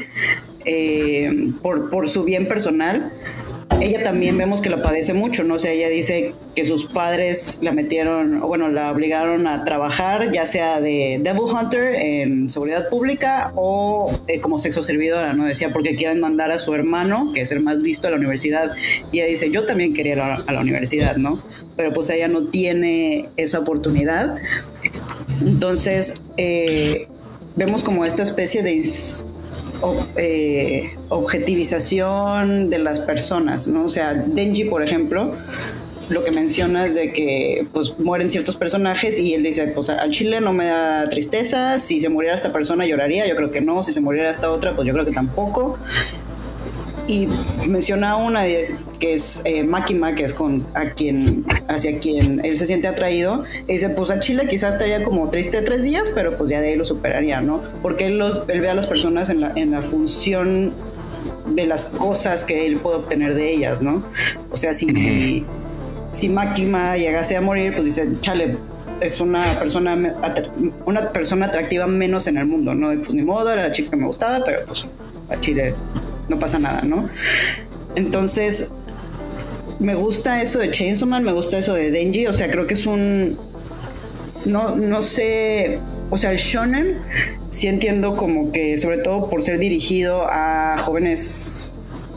[0.64, 3.12] Eh, por, por su bien personal,
[3.80, 5.56] ella también vemos que la padece mucho, ¿no?
[5.56, 10.46] O sea, ella dice que sus padres la metieron, bueno, la obligaron a trabajar, ya
[10.46, 15.46] sea de Devil Hunter en seguridad pública o eh, como sexo servidora, ¿no?
[15.46, 18.72] Decía porque quieren mandar a su hermano, que es el más listo, a la universidad.
[19.12, 21.42] Y ella dice, yo también quería ir a, la universidad, ¿no?
[21.78, 24.36] Pero pues ella no tiene esa oportunidad.
[25.42, 27.08] Entonces, eh,
[27.56, 28.74] vemos como esta especie de
[30.16, 33.86] eh, objetivización de las personas, ¿no?
[33.86, 35.34] O sea, Denji, por ejemplo,
[36.12, 40.42] lo que mencionas de que pues mueren ciertos personajes y él dice, pues al chile
[40.42, 43.92] no me da tristeza, si se muriera esta persona lloraría, yo creo que no, si
[43.92, 45.78] se muriera esta otra, pues yo creo que tampoco
[47.12, 47.28] y
[47.68, 48.44] menciona una
[49.00, 53.44] que es eh, Makima, que es con a quien, hacia quien él se siente atraído,
[53.68, 56.70] y dice, pues a Chile quizás estaría como triste tres días, pero pues ya de
[56.70, 57.62] ahí lo superaría, ¿no?
[57.82, 60.74] Porque él, los, él ve a las personas en la, en la función
[61.54, 64.06] de las cosas que él puede obtener de ellas, ¿no?
[64.50, 65.46] O sea, si,
[66.12, 68.56] si Makima llegase a morir, pues dice, chale,
[69.02, 70.16] es una persona
[70.86, 72.94] una persona atractiva menos en el mundo, ¿no?
[72.94, 74.88] Y pues ni modo, era la chica que me gustaba, pero pues
[75.32, 75.74] a Chile
[76.30, 77.10] no pasa nada, ¿no?
[77.96, 78.72] Entonces,
[79.80, 82.74] me gusta eso de Chainsaw Man, me gusta eso de Denji, o sea, creo que
[82.74, 83.38] es un...
[84.46, 87.00] No, no sé, o sea, el shonen
[87.50, 91.74] sí entiendo como que, sobre todo por ser dirigido a jóvenes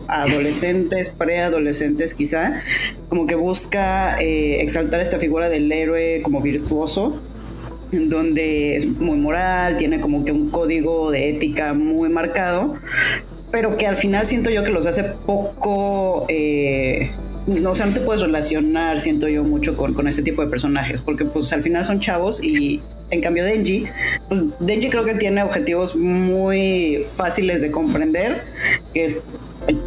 [0.08, 2.62] adolescentes, preadolescentes quizá,
[3.08, 7.20] como que busca eh, exaltar esta figura del héroe como virtuoso,
[7.92, 12.74] donde es muy moral, tiene como que un código de ética muy marcado,
[13.50, 16.26] pero que al final siento yo que los hace poco...
[16.28, 17.10] Eh,
[17.46, 20.48] no, o sea, no te puedes relacionar, siento yo, mucho con, con este tipo de
[20.48, 23.84] personajes, porque pues al final son chavos y en cambio Denji,
[24.28, 28.44] pues Denji creo que tiene objetivos muy fáciles de comprender,
[28.94, 29.18] que es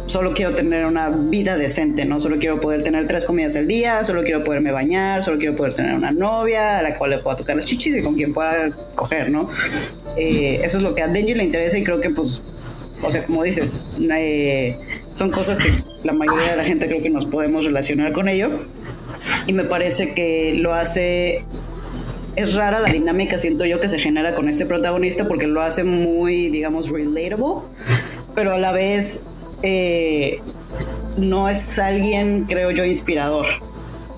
[0.06, 2.20] solo quiero tener una vida decente, ¿no?
[2.20, 5.74] Solo quiero poder tener tres comidas al día, solo quiero poderme bañar, solo quiero poder
[5.74, 8.70] tener una novia a la cual le pueda tocar las chichis y con quien pueda
[8.94, 9.48] coger, ¿no?
[10.16, 12.42] Eh, eso es lo que a Denji le interesa y creo que pues
[13.00, 14.76] o sea, como dices, eh,
[15.12, 18.58] son cosas que la mayoría de la gente creo que nos podemos relacionar con ello.
[19.46, 21.44] Y me parece que lo hace
[22.34, 25.84] es rara la dinámica, siento yo, que se genera con este protagonista porque lo hace
[25.84, 27.62] muy, digamos, relatable,
[28.34, 29.26] pero a la vez
[29.62, 30.40] eh,
[31.16, 33.46] no es alguien, creo yo, inspirador,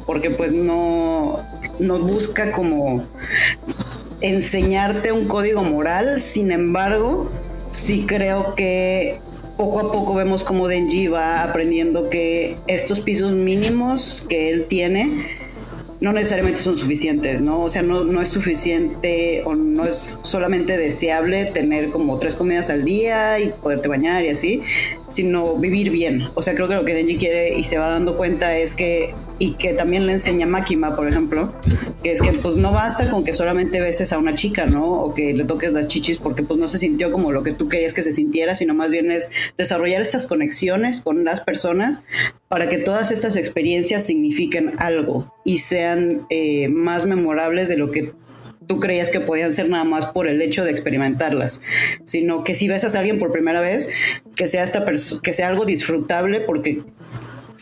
[0.06, 1.40] porque pues no,
[1.78, 3.04] no busca como
[4.20, 7.30] enseñarte un código moral, sin embargo,
[7.70, 9.20] sí creo que
[9.56, 15.26] poco a poco vemos como Denji va aprendiendo que estos pisos mínimos que él tiene
[16.00, 17.62] no necesariamente son suficientes, ¿no?
[17.62, 22.70] O sea, no, no, es suficiente o no es solamente deseable tener como tres comidas
[22.70, 24.62] al día y poderte bañar y así,
[25.08, 26.28] sino vivir bien.
[26.34, 29.14] O sea, creo que lo que Denji quiere y se va dando cuenta es que,
[29.40, 31.54] y que también le enseña Makima, por ejemplo,
[32.02, 34.84] que es que pues no basta con que solamente beses a una chica, ¿no?
[34.84, 37.66] O que le toques las chichis porque pues no se sintió como lo que tú
[37.66, 42.04] querías que se sintiera, sino más bien es desarrollar estas conexiones con las personas
[42.48, 48.12] para que todas estas experiencias signifiquen algo y sean eh, más memorables de lo que
[48.66, 51.62] tú creías que podían ser nada más por el hecho de experimentarlas,
[52.04, 53.88] sino que si besas a alguien por primera vez,
[54.36, 54.84] que sea, esta
[55.22, 56.82] que sea algo disfrutable porque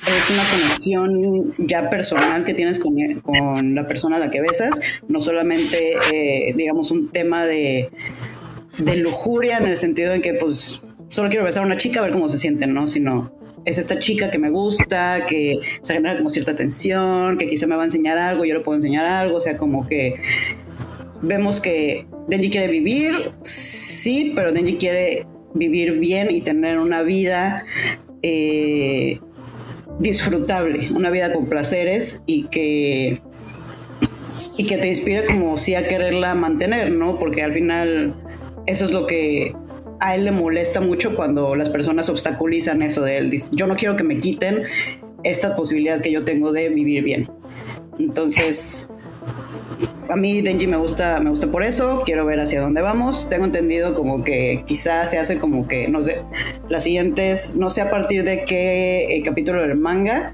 [0.07, 4.81] es una conexión ya personal que tienes con, con la persona a la que besas,
[5.09, 7.91] no solamente, eh, digamos, un tema de,
[8.79, 12.03] de lujuria en el sentido en que, pues, solo quiero besar a una chica a
[12.05, 12.87] ver cómo se sienten, ¿no?
[12.87, 13.33] Sino
[13.65, 17.77] es esta chica que me gusta, que se genera como cierta tensión, que quizá me
[17.77, 20.15] va a enseñar algo, yo le puedo enseñar algo, o sea, como que
[21.23, 27.65] vemos que Denji quiere vivir, sí, pero Denji quiere vivir bien y tener una vida
[28.23, 29.21] eh,
[29.99, 33.21] disfrutable, una vida con placeres y que
[34.57, 37.17] y que te inspire como si a quererla mantener, ¿no?
[37.17, 38.15] Porque al final
[38.67, 39.55] eso es lo que
[40.01, 43.33] a él le molesta mucho cuando las personas obstaculizan eso de él.
[43.53, 44.65] Yo no quiero que me quiten
[45.23, 47.31] esta posibilidad que yo tengo de vivir bien.
[48.01, 48.91] Entonces,
[50.09, 53.29] a mí Denji me gusta, me gusta por eso, quiero ver hacia dónde vamos.
[53.29, 56.23] Tengo entendido como que quizás se hace como que, no sé,
[56.69, 60.33] las siguientes, no sé a partir de qué eh, capítulo del manga,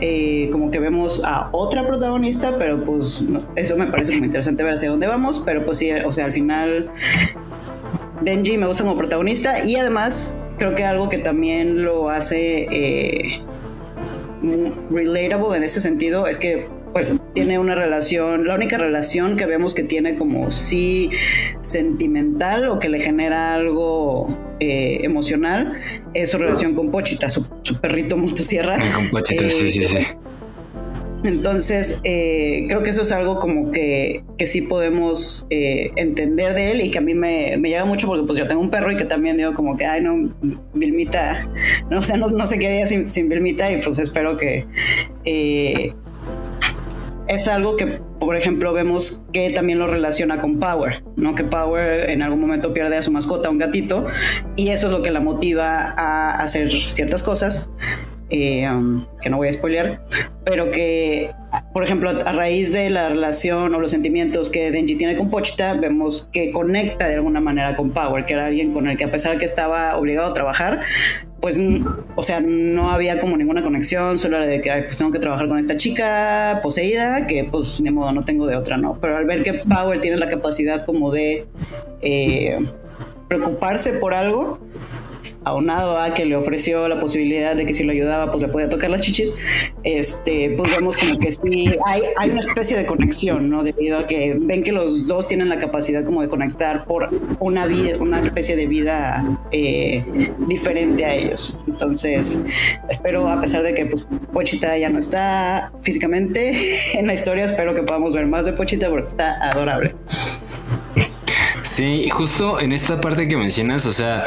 [0.00, 3.24] eh, como que vemos a otra protagonista, pero pues
[3.56, 6.32] eso me parece muy interesante ver hacia dónde vamos, pero pues sí, o sea, al
[6.32, 6.90] final
[8.22, 13.42] Denji me gusta como protagonista y además creo que algo que también lo hace eh,
[14.90, 19.74] relatable en ese sentido es que pues tiene una relación, la única relación que vemos
[19.74, 21.10] que tiene como sí
[21.60, 25.80] sentimental o que le genera algo eh, emocional
[26.14, 28.78] es su relación con Pochita, su, su perrito motosierra.
[28.94, 29.98] Con Pochita, sí, sí, sí.
[31.24, 36.72] Entonces, eh, creo que eso es algo como que, que sí podemos eh, entender de
[36.72, 38.90] él y que a mí me, me, llega mucho porque pues yo tengo un perro
[38.90, 40.34] y que también digo como que, ay, no,
[40.74, 41.48] Vilmita,
[41.90, 44.66] no, o sea, no, no se quería sin, sin Vilmita y pues espero que...
[45.24, 45.92] Eh,
[47.32, 47.86] es algo que,
[48.20, 51.34] por ejemplo, vemos que también lo relaciona con Power, ¿no?
[51.34, 54.04] Que Power en algún momento pierde a su mascota, un gatito,
[54.56, 57.70] y eso es lo que la motiva a hacer ciertas cosas
[58.34, 60.04] eh, um, que no voy a spoilear,
[60.44, 61.30] pero que,
[61.74, 65.74] por ejemplo, a raíz de la relación o los sentimientos que Denji tiene con Pochita,
[65.74, 69.10] vemos que conecta de alguna manera con Power, que era alguien con el que a
[69.10, 70.80] pesar de que estaba obligado a trabajar,
[71.42, 71.60] pues,
[72.14, 75.48] o sea, no había como ninguna conexión, solo era de que, pues tengo que trabajar
[75.48, 78.96] con esta chica poseída, que pues, de modo, no tengo de otra, ¿no?
[79.00, 81.44] Pero al ver que Power tiene la capacidad como de
[82.00, 82.58] eh,
[83.26, 84.60] preocuparse por algo,
[85.44, 88.68] aunado a que le ofreció la posibilidad de que si lo ayudaba, pues le podía
[88.68, 89.32] tocar las chichis,
[89.84, 93.62] este, pues vemos como que sí, hay, hay una especie de conexión, ¿no?
[93.62, 97.66] Debido a que ven que los dos tienen la capacidad como de conectar por una
[97.66, 100.04] vida, una especie de vida eh,
[100.48, 101.56] diferente a ellos.
[101.66, 102.40] Entonces,
[102.88, 106.56] espero, a pesar de que pues Pochita ya no está físicamente
[106.94, 109.94] en la historia, espero que podamos ver más de Pochita porque está adorable.
[111.62, 114.24] Sí, justo en esta parte que mencionas, o sea,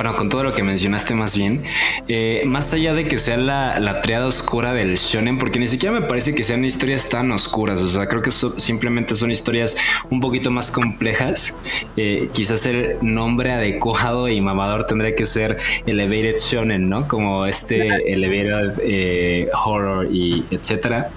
[0.00, 1.62] bueno, con todo lo que mencionaste más bien,
[2.08, 6.00] eh, más allá de que sea la, la, triada oscura del shonen, porque ni siquiera
[6.00, 9.76] me parece que sean historias tan oscuras, o sea, creo que so, simplemente son historias
[10.08, 11.54] un poquito más complejas.
[11.98, 17.06] Eh, quizás el nombre adecuado y mamador tendría que ser Elevated Shonen, ¿no?
[17.06, 21.10] Como este Elevated eh, Horror y etcétera.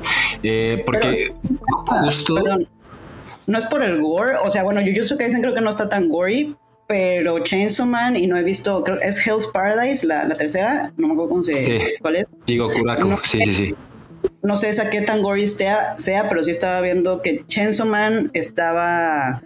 [0.85, 1.55] Porque Pero,
[1.85, 2.35] justo...
[2.35, 2.67] Perdón.
[3.45, 6.07] No es por el gore, o sea, bueno, Jujutsu Kaisen creo que no está tan
[6.07, 6.55] gory,
[6.87, 11.07] pero Chainsaw Man y no he visto, creo es Hell's Paradise, la, la tercera, no
[11.07, 11.79] me acuerdo cómo se, Sí.
[12.01, 12.25] cuál es.
[12.45, 13.75] Digo, Kurako, No, sí, sí, sí.
[14.41, 18.31] No sé esa qué tan gory sea, sea, pero sí estaba viendo que Chainsaw Man
[18.33, 19.41] estaba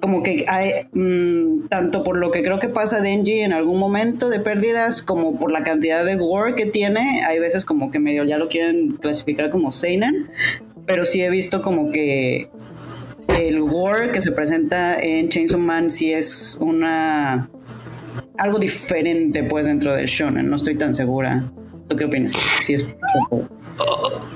[0.00, 4.30] como que hay, mmm, tanto por lo que creo que pasa Denji en algún momento
[4.30, 8.24] de pérdidas, como por la cantidad de gore que tiene, hay veces como que medio
[8.24, 10.28] ya lo quieren clasificar como Seinen,
[10.86, 12.50] pero sí he visto como que
[13.36, 17.48] el gore que se presenta en Chainsaw Man sí es una
[18.38, 21.50] algo diferente pues dentro del shonen, no estoy tan segura.
[21.88, 22.32] ¿Tú qué opinas?
[22.60, 22.86] Sí es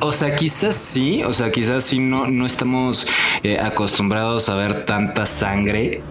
[0.00, 3.06] O, sea, quizás sí, o sea, quizás sí no, no estamos
[3.42, 6.02] eh, acostumbrados a ver tanta sangre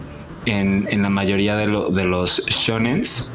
[0.45, 3.33] en, en la mayoría de, de los shonens,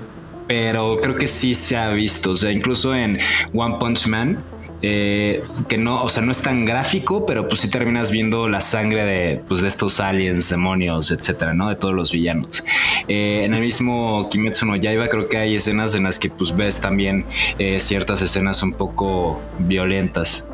[0.49, 3.19] pero creo que sí se ha visto, o sea, incluso en
[3.53, 4.43] One Punch Man,
[4.83, 8.61] eh, que no, o sea, no es tan gráfico, pero pues sí terminas viendo la
[8.61, 11.69] sangre de, pues, de estos aliens, demonios, etcétera, ¿no?
[11.69, 12.65] De todos los villanos.
[13.09, 16.55] Eh, en el mismo Kimetsu no Yaiba creo que hay escenas en las que pues
[16.57, 17.25] ves también
[17.59, 20.47] eh, ciertas escenas un poco violentas.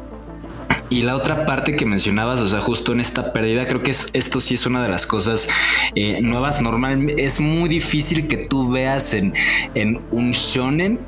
[0.88, 4.06] Y la otra parte que mencionabas, o sea, justo en esta pérdida, creo que es,
[4.12, 5.48] esto sí es una de las cosas
[5.96, 6.62] eh, nuevas.
[6.62, 9.34] Normal, es muy difícil que tú veas en,
[9.74, 11.00] en un shonen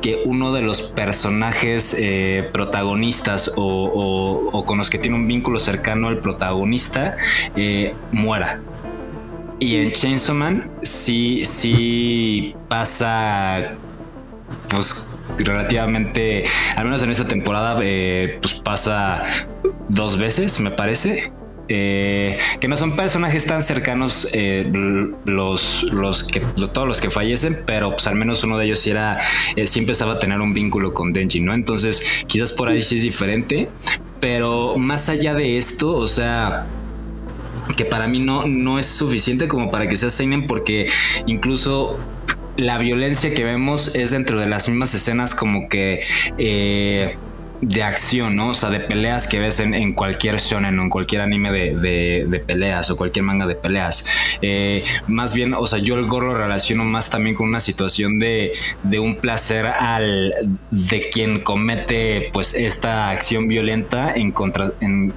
[0.00, 6.08] que uno de los personajes eh, protagonistas o, con los que tiene un vínculo cercano
[6.08, 7.16] al protagonista
[7.56, 8.60] eh, muera.
[9.58, 13.74] Y en Chainsaw Man sí, sí pasa,
[14.68, 16.44] pues relativamente,
[16.76, 19.22] al menos en esta temporada, eh, pues pasa
[19.88, 21.32] dos veces, me parece.
[21.68, 24.70] Eh, que no son personajes tan cercanos eh,
[25.24, 28.90] los, los que todos los que fallecen, pero pues al menos uno de ellos sí
[28.90, 29.18] era
[29.56, 31.54] eh, sí empezaba a tener un vínculo con Denji, ¿no?
[31.54, 33.68] Entonces, quizás por ahí sí es diferente,
[34.20, 36.66] pero más allá de esto, o sea,
[37.76, 40.86] que para mí no, no es suficiente como para que se asignen porque
[41.26, 41.98] incluso
[42.56, 46.02] la violencia que vemos es dentro de las mismas escenas como que
[46.38, 47.16] eh,
[47.60, 48.50] de acción, ¿no?
[48.50, 52.40] O sea, de peleas que ves en, cualquier shonen o en cualquier anime de, de,
[52.40, 54.06] peleas o cualquier manga de peleas.
[54.42, 58.52] Eh, más bien, o sea, yo el gorro relaciono más también con una situación de,
[58.82, 60.34] de un placer al
[60.70, 65.12] de quien comete pues esta acción violenta en contra en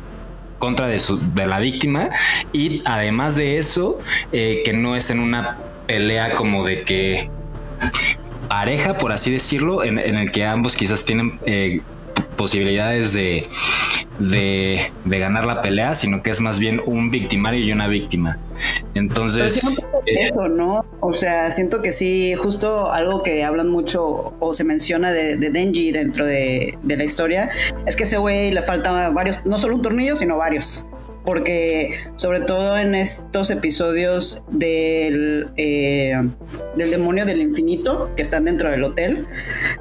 [0.57, 2.09] contra de, su, de la víctima
[2.51, 3.99] y además de eso,
[4.31, 7.31] eh, que no es en una pelea como de que
[8.49, 11.81] pareja, por así decirlo, en, en el que ambos quizás tienen eh,
[12.39, 13.45] posibilidades de,
[14.17, 18.39] de, de ganar la pelea, sino que es más bien un victimario y una víctima.
[18.93, 19.61] Entonces,
[20.05, 20.85] eh, eso, ¿no?
[21.01, 25.49] O sea, siento que sí, justo algo que hablan mucho o se menciona de, de
[25.49, 27.49] Denji dentro de, de la historia,
[27.85, 30.87] es que ese güey le falta varios, no solo un tornillo, sino varios.
[31.25, 36.15] Porque sobre todo en estos episodios del, eh,
[36.75, 39.27] del demonio del infinito que están dentro del hotel,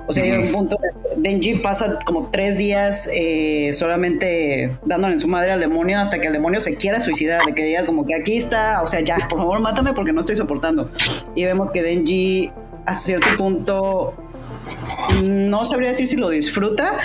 [0.07, 0.77] o sea, hay un punto,
[1.17, 6.29] Denji pasa como tres días eh, solamente dándole en su madre al demonio hasta que
[6.29, 9.17] el demonio se quiera suicidar, de que diga como que aquí está, o sea, ya,
[9.29, 10.91] por favor, mátame porque no estoy soportando.
[11.35, 12.51] Y vemos que Denji
[12.87, 14.15] a cierto punto
[15.31, 16.99] no sabría decir si lo disfruta,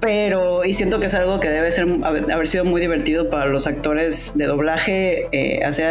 [0.00, 3.66] pero y siento que es algo que debe ser haber, sido muy divertido para los
[3.66, 5.90] actores de doblaje eh, hacer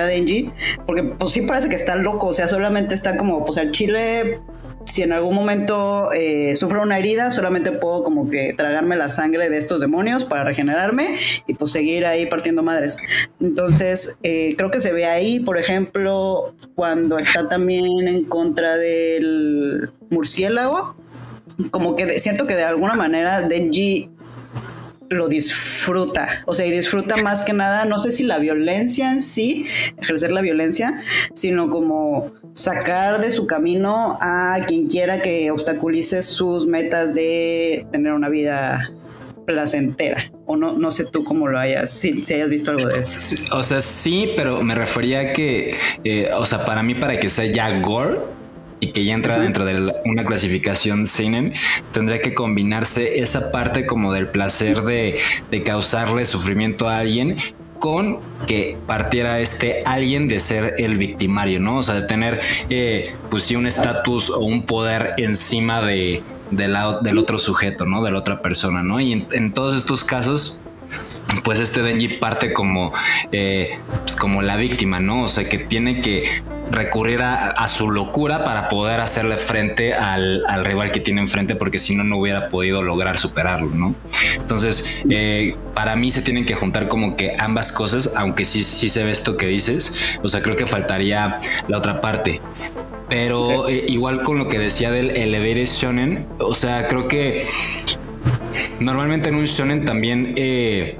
[0.86, 4.39] porque pues sí parece que está loco, o sea, solamente está como, pues al chile,
[4.86, 9.49] si en algún momento eh, sufro una herida, solamente puedo como que tragarme la sangre
[9.49, 11.16] de estos demonios para regenerarme
[11.47, 12.97] y pues seguir ahí partiendo madres.
[13.39, 19.91] Entonces, eh, creo que se ve ahí, por ejemplo, cuando está también en contra del
[20.10, 20.95] murciélago,
[21.72, 24.10] como que siento que de alguna manera Denji
[25.10, 29.22] lo disfruta, o sea, y disfruta más que nada, no sé si la violencia en
[29.22, 29.66] sí,
[29.97, 30.99] ejercer la violencia,
[31.34, 38.14] sino como sacar de su camino a quien quiera que obstaculice sus metas de tener
[38.14, 38.91] una vida
[39.47, 40.32] placentera.
[40.45, 43.57] O no, no sé tú cómo lo hayas, si, si hayas visto algo de eso.
[43.57, 47.30] O sea, sí, pero me refería a que, eh, o sea, para mí, para que
[47.30, 48.20] sea ya gore
[48.80, 51.53] y que ya entra dentro de la- una clasificación seinen,
[51.91, 55.17] tendría que combinarse esa parte como del placer de,
[55.51, 57.36] de causarle sufrimiento a alguien
[57.80, 61.77] con que partiera este alguien de ser el victimario, ¿no?
[61.77, 66.21] O sea, de tener, eh, pues sí, un estatus o un poder encima de,
[66.51, 68.03] de la- del otro sujeto, ¿no?
[68.03, 68.99] De la otra persona, ¿no?
[68.99, 70.61] Y en, en todos estos casos,
[71.43, 72.93] pues este Denji parte como,
[73.32, 75.23] eh, pues como la víctima, ¿no?
[75.23, 80.43] O sea, que tiene que recurrir a, a su locura para poder hacerle frente al,
[80.47, 83.95] al rival que tiene enfrente, porque si no, no hubiera podido lograr superarlo, ¿no?
[84.36, 88.89] Entonces, eh, para mí se tienen que juntar como que ambas cosas, aunque sí, sí
[88.89, 92.41] se ve esto que dices, o sea, creo que faltaría la otra parte.
[93.09, 97.43] Pero eh, igual con lo que decía del Elevated Shonen, o sea, creo que
[98.80, 100.97] normalmente en un shonen también eh,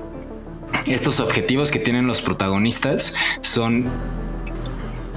[0.88, 3.90] estos objetivos que tienen los protagonistas son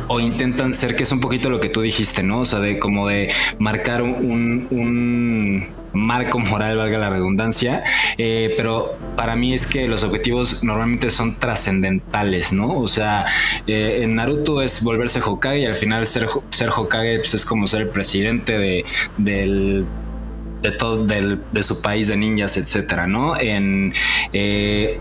[0.09, 2.41] o intentan ser que es un poquito lo que tú dijiste, ¿no?
[2.41, 7.83] O sea, de como de marcar un, un marco moral, valga la redundancia,
[8.19, 12.79] eh, pero para mí es que los objetivos normalmente son trascendentales, ¿no?
[12.79, 13.27] O sea,
[13.67, 17.67] eh, en Naruto es volverse Hokage y al final ser, ser Hokage pues, es como
[17.67, 18.85] ser el presidente de,
[19.19, 19.87] del
[20.63, 23.39] de todo del, de su país de ninjas, etcétera, ¿no?
[23.39, 23.93] En
[24.33, 25.01] eh,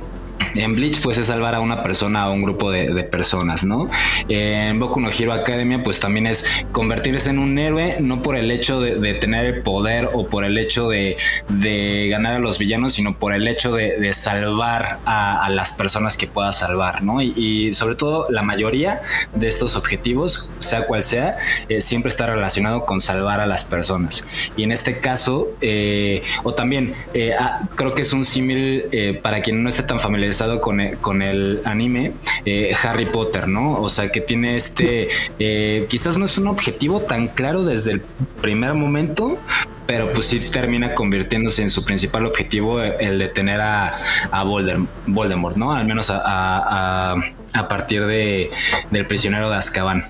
[0.55, 3.89] en Bleach, pues es salvar a una persona o un grupo de, de, personas, ¿no?
[4.29, 8.51] En Boku no Hero Academia, pues también es convertirse en un héroe, no por el
[8.51, 11.17] hecho de, de tener el poder o por el hecho de,
[11.49, 16.17] de, ganar a los villanos, sino por el hecho de, salvar a, a, las personas
[16.17, 17.21] que pueda salvar, ¿no?
[17.21, 19.01] Y, y, sobre todo, la mayoría
[19.33, 21.37] de estos objetivos, sea cual sea,
[21.69, 24.27] eh, siempre está relacionado con salvar a las personas.
[24.57, 29.19] Y en este caso, eh, o también, eh, ah, creo que es un símil eh,
[29.21, 32.13] para quien no esté tan familiarizado con el, con el anime
[32.45, 33.81] eh, Harry Potter, ¿no?
[33.81, 35.07] O sea, que tiene este,
[35.39, 38.01] eh, quizás no es un objetivo tan claro desde el
[38.41, 39.37] primer momento,
[39.85, 43.95] pero pues sí termina convirtiéndose en su principal objetivo el de tener a,
[44.31, 45.73] a Voldemort, ¿no?
[45.73, 47.15] Al menos a, a,
[47.53, 48.49] a partir de,
[48.89, 50.03] del prisionero de Azkaban.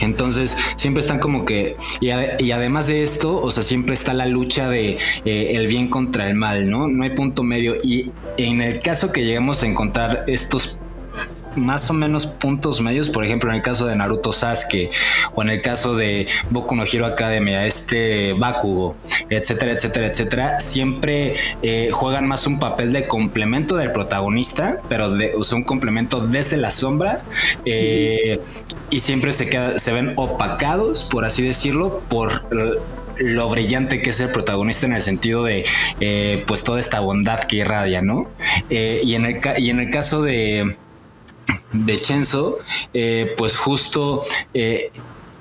[0.00, 2.08] Entonces siempre están como que y,
[2.42, 6.28] y, además de esto, o sea, siempre está la lucha de eh, el bien contra
[6.28, 6.88] el mal, ¿no?
[6.88, 10.80] No hay punto medio y en el caso que llegamos a encontrar estos
[11.56, 14.90] más o menos puntos medios, por ejemplo, en el caso de Naruto Sasuke
[15.34, 18.96] o en el caso de Boku no Hero Academia, este Bakugo,
[19.30, 25.32] etcétera, etcétera, etcétera, siempre eh, juegan más un papel de complemento del protagonista, pero de,
[25.52, 27.22] un complemento desde la sombra
[27.64, 28.40] eh,
[28.90, 32.46] y siempre se, se ven opacados, por así decirlo, por
[33.18, 35.64] lo brillante que es el protagonista en el sentido de
[36.00, 38.28] eh, pues toda esta bondad que irradia, ¿no?
[38.70, 40.76] Y, en el, y en el caso de
[41.72, 42.58] de Chenzo,
[42.94, 44.22] eh, pues justo
[44.54, 44.90] eh,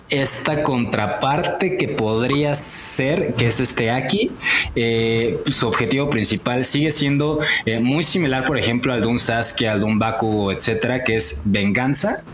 [0.10, 4.32] esta contraparte que podría ser, que es este Aki,
[4.76, 7.40] eh, su objetivo principal sigue siendo
[7.80, 11.44] muy similar, por ejemplo, al de un Sasuke, al de un Baku, etcétera, que es
[11.46, 12.26] venganza.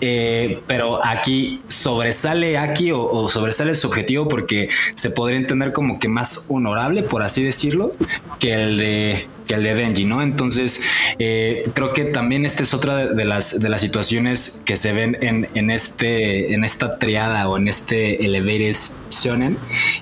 [0.00, 6.08] Eh, pero aquí sobresale aquí o, sobresale su objetivo porque se podría entender como que
[6.08, 7.94] más honorable, por así decirlo,
[8.38, 10.22] que el de que el de Denji, ¿no?
[10.22, 10.84] Entonces,
[11.20, 15.16] eh, creo que también esta es otra de, las, de las situaciones que se ven
[15.20, 18.74] en, este, en esta triada o en este elevated
[19.08, 19.56] shonen.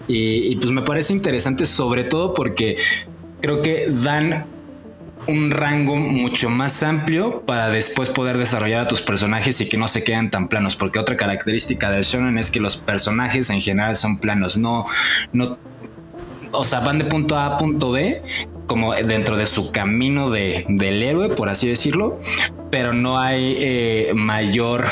[0.09, 2.79] Y, y pues me parece interesante, sobre todo porque
[3.43, 4.47] creo que dan
[5.27, 9.89] un rango mucho más amplio para después poder desarrollar a tus personajes y que no
[9.89, 13.97] se queden tan planos, porque otra característica del shonen es que los personajes en general
[13.97, 14.87] son planos, no,
[15.33, 15.57] no,
[16.53, 18.23] o sea, van de punto A a punto B,
[18.67, 22.19] como dentro de su camino de, del héroe, por así decirlo,
[22.71, 24.87] pero no hay eh, mayor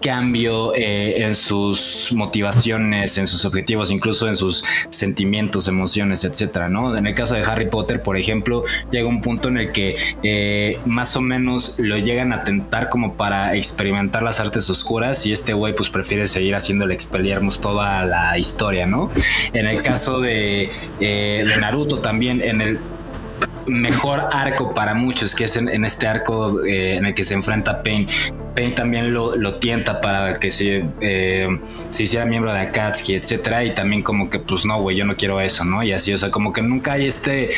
[0.00, 6.96] cambio eh, en sus motivaciones, en sus objetivos, incluso en sus sentimientos, emociones, etcétera, ¿no?
[6.96, 10.78] En el caso de Harry Potter, por ejemplo, llega un punto en el que eh,
[10.86, 15.54] más o menos lo llegan a tentar como para experimentar las artes oscuras y este
[15.54, 19.10] güey pues prefiere seguir haciendo el Expelliarmus toda la historia, ¿no?
[19.52, 20.70] En el caso eh,
[21.00, 22.78] de Naruto también, en el
[23.66, 28.06] mejor arco para muchos, que es en, este arco en el que se enfrenta Pain
[28.56, 33.74] Pain también lo, tienta para que se, eh, se hiciera miembro de Akatsuki, etcétera, y
[33.74, 35.82] también como que pues no, güey, yo no quiero eso, ¿no?
[35.82, 37.50] Y así, o sea, como que nunca hay este,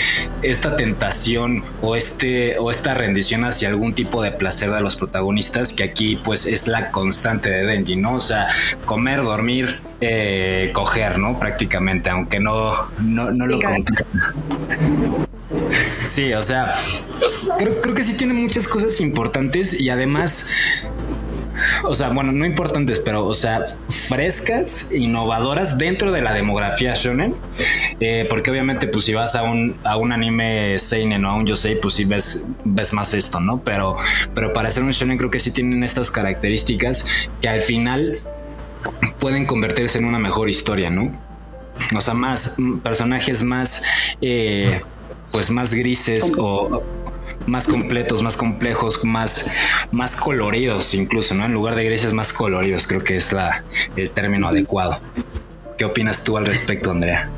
[0.43, 5.73] esta tentación o este, o esta rendición hacia algún tipo de placer de los protagonistas,
[5.73, 8.15] que aquí pues es la constante de Denji, ¿no?
[8.15, 8.49] O sea,
[8.85, 11.39] comer, dormir, eh, coger, ¿no?
[11.39, 13.59] Prácticamente, aunque no, no, no lo
[15.99, 16.73] Sí, o sea,
[17.59, 20.51] creo, que sí tiene muchas cosas importantes y además
[21.85, 27.35] o sea, bueno, no importantes, pero, o sea, frescas, innovadoras dentro de la demografía shonen,
[28.01, 31.47] eh, porque obviamente, pues, si vas a un, a un anime seinen o a un
[31.47, 33.63] yosei, pues sí ves, ves más esto, ¿no?
[33.65, 33.97] Pero,
[34.35, 38.19] pero para ser un shonen creo que sí tienen estas características que al final
[39.19, 41.13] pueden convertirse en una mejor historia, ¿no?
[41.97, 43.85] O sea, más personajes más,
[44.21, 44.81] eh,
[45.31, 46.83] pues más grises o
[47.47, 49.51] más completos, más complejos, más,
[49.91, 51.47] más coloridos incluso, ¿no?
[51.47, 53.65] En lugar de grises más coloridos, creo que es la,
[53.97, 55.01] el término adecuado.
[55.77, 57.31] ¿Qué opinas tú al respecto, Andrea?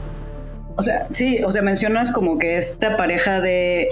[0.76, 3.88] O sea, sí, o sea, mencionas como que esta pareja de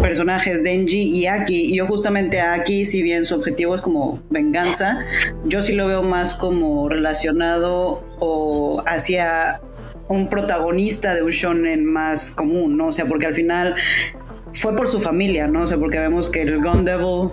[0.00, 4.22] personajes Denji y Aki, y yo justamente a Aki, si bien su objetivo es como
[4.30, 5.04] venganza,
[5.44, 9.60] yo sí lo veo más como relacionado o hacia
[10.08, 12.88] un protagonista de un shonen más común, ¿no?
[12.88, 13.74] O sea, porque al final
[14.52, 15.62] fue por su familia, ¿no?
[15.62, 17.30] O sea, porque vemos que el Gun Devil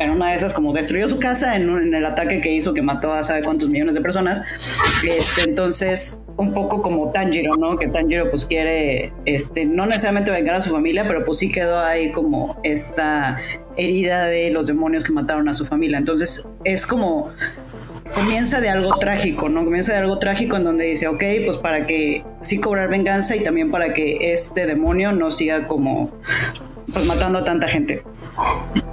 [0.00, 3.12] en una de esas como destruyó su casa en, el ataque que hizo que mató
[3.12, 4.42] a sabe cuántos millones de personas.
[5.06, 7.78] Este, entonces, un poco como Tanjiro, ¿no?
[7.78, 11.78] Que Tanjiro pues quiere, este, no necesariamente vengar a su familia, pero pues sí quedó
[11.78, 13.36] ahí como esta
[13.76, 15.98] herida de los demonios que mataron a su familia.
[15.98, 17.30] Entonces, es como
[18.14, 19.64] comienza de algo trágico, ¿no?
[19.64, 23.42] Comienza de algo trágico en donde dice, ok, pues para que sí cobrar venganza y
[23.42, 26.10] también para que este demonio no siga como,
[26.92, 28.02] pues matando a tanta gente.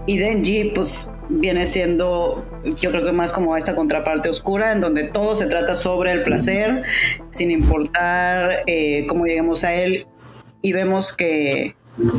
[0.05, 5.03] Y Denji, pues viene siendo, yo creo que más como esta contraparte oscura, en donde
[5.03, 6.83] todo se trata sobre el placer,
[7.29, 10.07] sin importar eh, cómo lleguemos a él.
[10.61, 11.75] Y vemos que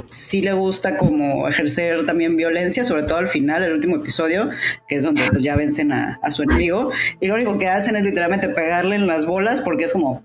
[0.09, 4.49] sí le gusta como ejercer también violencia, sobre todo al final, el último episodio,
[4.89, 6.91] que es donde pues, ya vencen a, su enemigo.
[7.20, 10.24] Y lo único que hacen es literalmente pegarle en las bolas porque es como,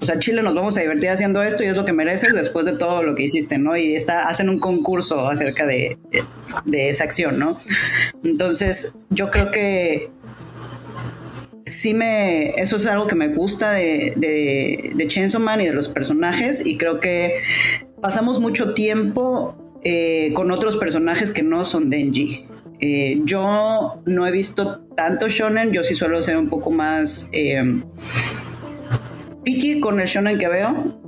[0.00, 2.66] o sea, Chile nos vamos a divertir haciendo esto y es lo que mereces después
[2.66, 3.76] de todo lo que hiciste, ¿no?
[3.76, 5.98] Y está, hacen un concurso acerca de,
[6.64, 7.58] de esa acción, ¿no?
[8.24, 10.10] Entonces, yo creo que
[11.70, 15.72] sí me, eso es algo que me gusta de, de, de Chainsaw Man y de
[15.72, 17.36] los personajes y creo que
[18.00, 22.46] pasamos mucho tiempo eh, con otros personajes que no son Denji.
[22.80, 27.82] Eh, yo no he visto tanto shonen, yo sí suelo ser un poco más eh,
[29.44, 31.00] picky con el shonen que veo,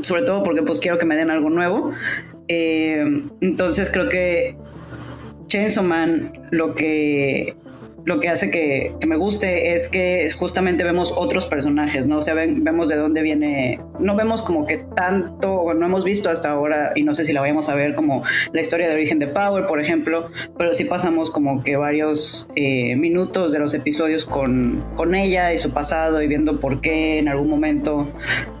[0.00, 1.90] sobre todo porque pues quiero que me den algo nuevo.
[2.48, 4.56] entonces creo que
[5.48, 7.56] Chainsaw Man lo que
[8.06, 12.18] lo que hace que, me guste es que justamente vemos otros personajes, ¿no?
[12.18, 16.30] O sea, vemos de dónde viene, no vemos como que tanto, o no hemos visto
[16.30, 19.18] hasta ahora, y no sé si la vayamos a ver como la historia de origen
[19.18, 24.24] de Power, por ejemplo, pero sí pasamos como que varios eh, minutos de los episodios
[24.24, 28.08] con, con ella y su pasado y viendo por qué en algún momento,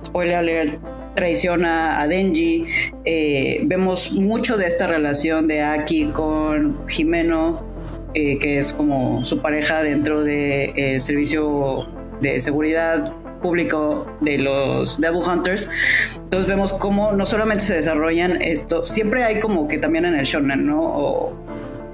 [0.04, 0.82] spoiler alert,
[1.14, 2.66] traiciona a Denji.
[3.04, 7.75] Eh, vemos mucho de esta relación de Aki con Jimeno
[8.18, 11.86] eh, que es como su pareja dentro del de, servicio
[12.22, 15.68] de seguridad público de los Devil Hunters.
[16.16, 20.24] Entonces vemos cómo no solamente se desarrollan esto, siempre hay como que también en el
[20.24, 20.80] shonen, ¿no?
[20.80, 21.36] O,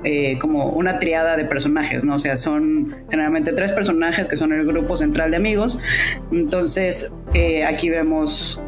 [0.04, 2.14] eh, como una triada de personajes, ¿no?
[2.14, 5.80] O sea, son generalmente tres personajes que son el grupo central de amigos.
[6.30, 8.62] Entonces, eh, aquí vemos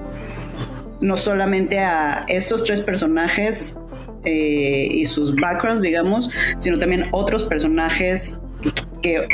[1.00, 3.78] no solamente a estos tres personajes
[4.24, 8.40] eh, y sus backgrounds, digamos, sino también otros personajes
[9.02, 9.28] que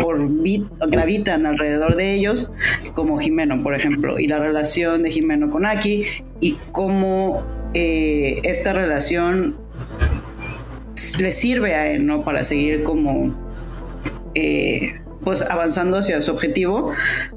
[0.89, 2.51] gravitan alrededor de ellos,
[2.95, 6.05] como Jimeno, por ejemplo, y la relación de Jimeno con Aki
[6.41, 9.57] y cómo eh, esta relación
[11.21, 12.25] le sirve a él, ¿no?
[12.25, 13.33] Para seguir como,
[14.35, 16.91] eh, pues avanzando hacia su objetivo,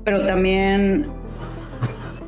[0.04, 1.06] pero también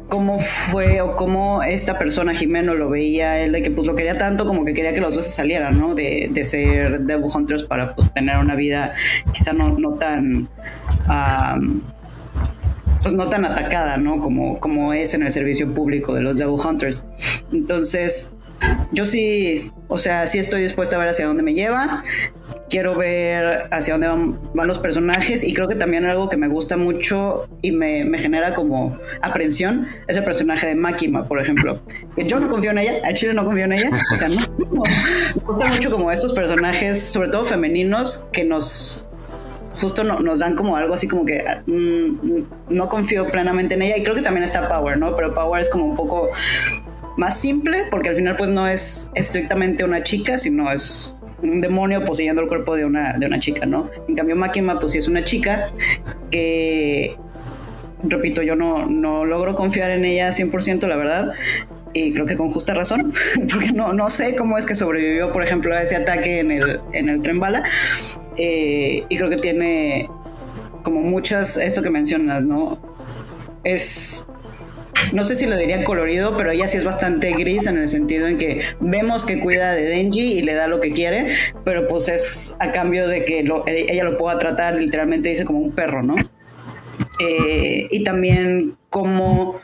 [0.07, 4.17] cómo fue o cómo esta persona, Jimeno, lo veía él, de que pues lo quería
[4.17, 5.95] tanto como que quería que los dos se salieran, ¿no?
[5.95, 8.93] De, de ser Devil Hunters para pues tener una vida
[9.31, 10.49] quizá no, no tan...
[13.01, 14.19] pues no tan atacada, ¿no?
[14.21, 17.07] Como, como es en el servicio público de los Devil Hunters.
[17.51, 18.35] Entonces,
[18.91, 22.03] yo sí, o sea, sí estoy dispuesta a ver hacia dónde me lleva.
[22.69, 26.77] Quiero ver hacia dónde van, los personajes y creo que también algo que me gusta
[26.77, 31.81] mucho y me, genera como aprensión es el personaje de Makima, por ejemplo.
[32.17, 33.89] Yo no confío en ella, al chile no confío en ella.
[34.11, 34.35] O sea, no,
[35.35, 39.09] me gusta mucho como estos personajes, sobre todo femeninos, que nos
[39.79, 44.03] justo nos dan como algo así como que mm, no confío plenamente en ella y
[44.03, 45.15] creo que también está Power, ¿no?
[45.15, 46.29] Pero Power es como un poco
[47.17, 52.03] más simple, porque al final pues no es estrictamente una chica, sino es un demonio
[52.05, 53.89] poseyendo el cuerpo de una, de una chica, ¿no?
[54.07, 55.65] En cambio Makima pues sí es una chica
[56.31, 57.15] que,
[58.03, 61.31] repito, yo no, no logro confiar en ella 100%, la verdad,
[61.93, 63.13] y creo que con justa razón,
[63.51, 66.79] porque no, no sé cómo es que sobrevivió, por ejemplo, a ese ataque en el,
[66.93, 67.63] en el tren bala,
[68.37, 70.09] eh, y creo que tiene
[70.83, 72.79] como muchas, esto que mencionas, ¿no?
[73.63, 74.27] Es
[75.13, 78.27] no sé si lo diría colorido, pero ella sí es bastante gris en el sentido
[78.27, 82.09] en que vemos que cuida de Denji y le da lo que quiere, pero pues
[82.09, 86.15] es a cambio de que ella lo pueda tratar, literalmente dice como un perro, ¿no?
[87.19, 89.59] Eh, y también cómo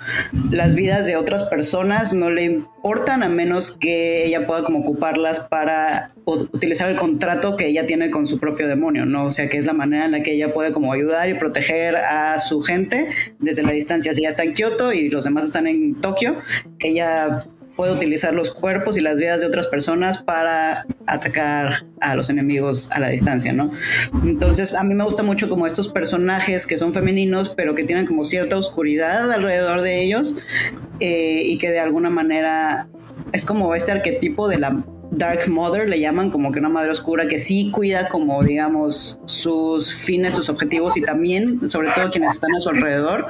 [0.52, 5.39] las vidas de otras personas no le importan a menos que ella pueda como ocuparlas
[5.39, 9.26] para utilizar el contrato que ella tiene con su propio demonio, ¿no?
[9.26, 11.95] O sea, que es la manera en la que ella puede como ayudar y proteger
[11.95, 14.14] a su gente desde la distancia.
[14.14, 16.38] Si ella está en Kioto y los demás están en Tokio,
[16.80, 17.45] ella
[17.76, 22.92] puede utilizar los cuerpos y las vidas de otras personas para atacar a los enemigos
[22.92, 23.72] a la distancia, ¿no?
[24.24, 28.06] Entonces, a mí me gusta mucho como estos personajes que son femeninos, pero que tienen
[28.06, 30.38] como cierta oscuridad alrededor de ellos
[31.00, 32.88] eh, y que de alguna manera
[33.32, 37.28] es como este arquetipo de la Dark Mother, le llaman como que una madre oscura
[37.28, 42.55] que sí cuida como digamos sus fines, sus objetivos y también sobre todo quienes están
[42.55, 43.28] a su alrededor,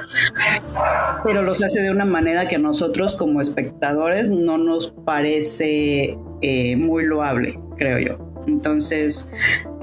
[1.24, 6.76] pero los hace de una manera que a nosotros como espectadores no nos parece eh,
[6.76, 8.32] muy loable, creo yo.
[8.46, 9.30] Entonces,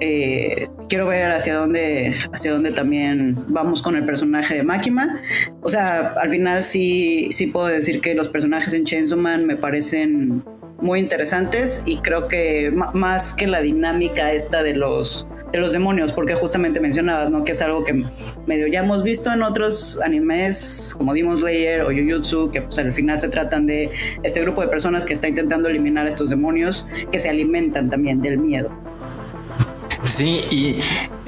[0.01, 5.19] eh, quiero ver hacia dónde, hacia dónde también vamos con el personaje de Makima.
[5.61, 9.55] O sea, al final sí, sí puedo decir que los personajes en Chainsaw Man me
[9.55, 10.43] parecen
[10.82, 16.13] muy interesantes y creo que más que la dinámica esta de los de los demonios,
[16.13, 17.43] porque justamente mencionabas, ¿no?
[17.43, 18.03] Que es algo que
[18.45, 22.93] medio ya hemos visto en otros animes como Demon Slayer o Jujutsu, que pues al
[22.93, 23.89] final se tratan de
[24.23, 28.38] este grupo de personas que está intentando eliminar estos demonios que se alimentan también del
[28.38, 28.71] miedo.
[30.03, 30.79] Sí, y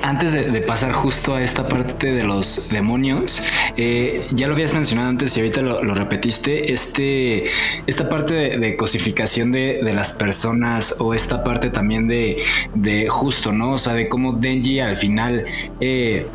[0.01, 3.41] antes de, pasar justo a esta parte de los demonios,
[3.76, 7.45] eh, ya lo habías mencionado antes y ahorita lo, repetiste, este,
[7.86, 13.74] esta parte de, cosificación de, las personas o esta parte también de, justo, ¿no?
[13.74, 15.45] O sea, de cómo Denji al final...
[15.80, 16.28] Eh,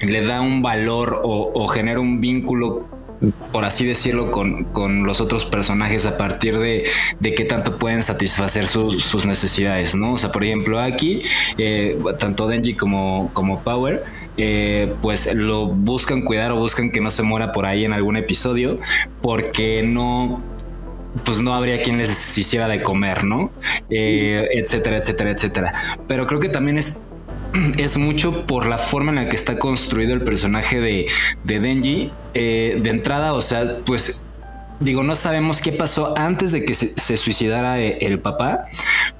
[0.00, 2.88] le da un valor o genera un vínculo
[3.52, 6.84] por así decirlo, con, los otros personajes a partir de,
[7.20, 10.14] de qué tanto pueden satisfacer sus, necesidades, ¿no?
[10.14, 11.22] O sea, por ejemplo, aquí,
[11.58, 14.04] eh, tanto Denji como, como Power,
[14.36, 18.16] eh, pues lo buscan cuidar o buscan que no se muera por ahí en algún
[18.16, 18.78] episodio,
[19.20, 20.42] porque no,
[21.24, 23.52] pues no habría quien les hiciera de comer, ¿no?
[23.90, 25.74] Eh, etcétera, etcétera, etcétera.
[26.08, 27.04] Pero creo que también es
[27.78, 31.06] es mucho por la forma en la que está construido el personaje de,
[31.44, 32.12] Denji.
[32.34, 34.24] Eh, de entrada, o sea, pues
[34.80, 38.66] digo, no sabemos qué pasó antes de que se, suicidara eh, el papá,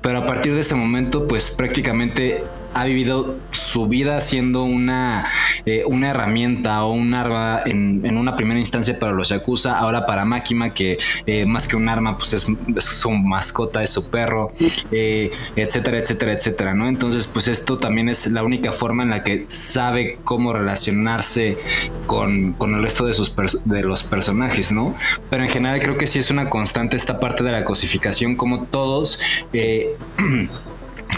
[0.01, 2.43] pero a partir de ese momento, pues prácticamente
[2.75, 5.27] ha vivido su vida siendo una,
[5.64, 10.07] eh, una herramienta o un arma en, en, una primera instancia para los Yakuza, ahora
[10.07, 14.11] para Máquina, que eh, más que un arma, pues es, es su mascota, es su
[14.11, 14.53] perro,
[14.91, 16.89] eh, etcétera, etcétera, etcétera, ¿no?
[16.89, 21.59] Entonces, pues esto también es la única forma en la que sabe cómo relacionarse
[22.07, 24.95] con, con el resto de, sus de los personajes, ¿no?
[25.31, 28.64] Pero en general creo que sí es una constante esta parte de la cosificación, como
[28.64, 29.20] todos...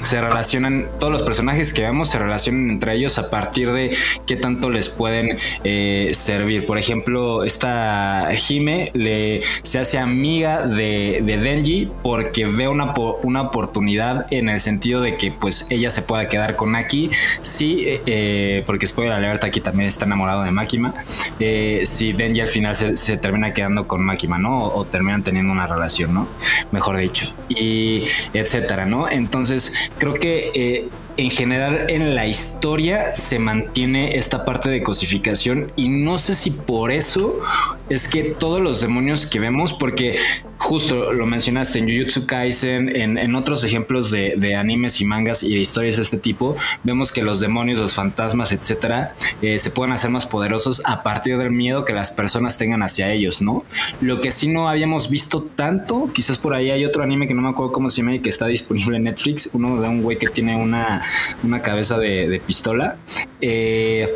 [0.04, 3.96] Eh, se relacionan, todos los personajes que vemos se relacionan entre ellos a partir de
[4.26, 6.66] qué tanto les pueden eh, servir.
[6.66, 12.92] Por ejemplo, esta Hime le, se hace amiga de, de Denji porque ve una,
[13.22, 17.10] una, oportunidad en el sentido de que pues ella se pueda quedar con Aki.
[17.40, 20.94] Sí, eh, porque spoiler alert, Aki también está enamorado de Makima.
[21.38, 24.66] Eh, si Denji al final se, termina quedando con Makima, ¿no?
[24.66, 26.28] O, terminan teniendo una relación, ¿no?
[26.72, 27.34] Mejor dicho.
[27.48, 29.08] Y etcétera, ¿no?
[29.08, 35.72] Entonces, creo que eh, en general en la historia se mantiene esta parte de cosificación
[35.76, 37.40] y no sé si por eso
[37.88, 40.16] es que todos los demonios que vemos, porque
[40.58, 45.42] justo lo mencionaste en Jujutsu Kaisen, en, en otros ejemplos de, de, animes y mangas
[45.42, 49.70] y de historias de este tipo, vemos que los demonios, los fantasmas, etcétera, eh, se
[49.70, 53.64] pueden hacer más poderosos a partir del miedo que las personas tengan hacia ellos, ¿no?
[54.00, 57.42] Lo que sí no habíamos visto tanto, quizás por ahí hay otro anime que no
[57.42, 60.18] me acuerdo cómo se llama y que está disponible en Netflix, uno de un güey
[60.18, 61.02] que tiene una,
[61.42, 62.98] una cabeza de, pistola.
[63.40, 64.12] Eh,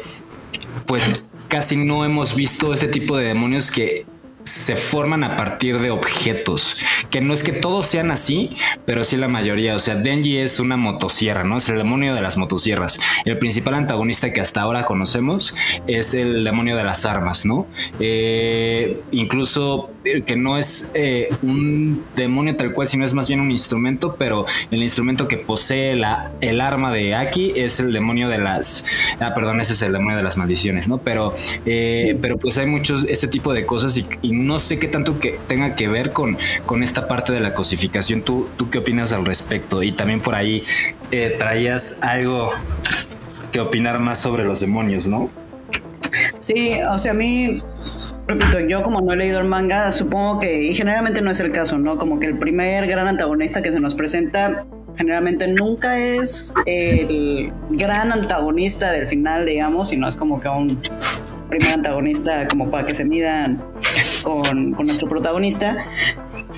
[0.87, 4.07] pues casi no hemos visto este tipo de demonios que
[4.49, 6.79] se forman a partir de objetos,
[7.11, 9.75] que no es que todos sean así, pero sí la mayoría.
[9.75, 11.59] O sea, Denji es una motosierra, ¿no?
[11.59, 12.99] Es el demonio de las motosierras.
[13.25, 15.55] El principal antagonista que hasta ahora conocemos
[15.87, 17.67] es el demonio de las armas, ¿no?
[18.01, 19.91] Eh, incluso
[20.25, 24.47] que no es eh, un demonio tal cual, sino es más bien un instrumento, pero
[24.71, 28.91] el instrumento que posee la, el arma de Aki es el demonio de las...
[29.21, 30.99] Ah, perdón, ese es el demonio de las maldiciones, ¿no?
[30.99, 31.35] Pero,
[31.67, 35.19] eh, pero pues hay muchos, este tipo de cosas y, y no sé qué tanto
[35.21, 38.23] que tenga que ver con, con esta parte de la cosificación.
[38.23, 39.83] ¿Tú, ¿Tú qué opinas al respecto?
[39.83, 40.63] Y también por ahí
[41.11, 42.51] eh, traías algo
[43.53, 45.31] que opinar más sobre los demonios, ¿no?
[46.39, 47.63] Sí, o sea, a mí
[48.29, 51.51] repito, yo como no he leído el manga, supongo que, y generalmente no es el
[51.51, 51.97] caso, ¿no?
[51.97, 54.67] Como que el primer gran antagonista que se nos presenta
[54.99, 60.81] generalmente nunca es el gran antagonista del final, digamos, sino es como que un
[61.49, 63.63] primer antagonista como para que se midan
[64.23, 65.77] con, con nuestro protagonista.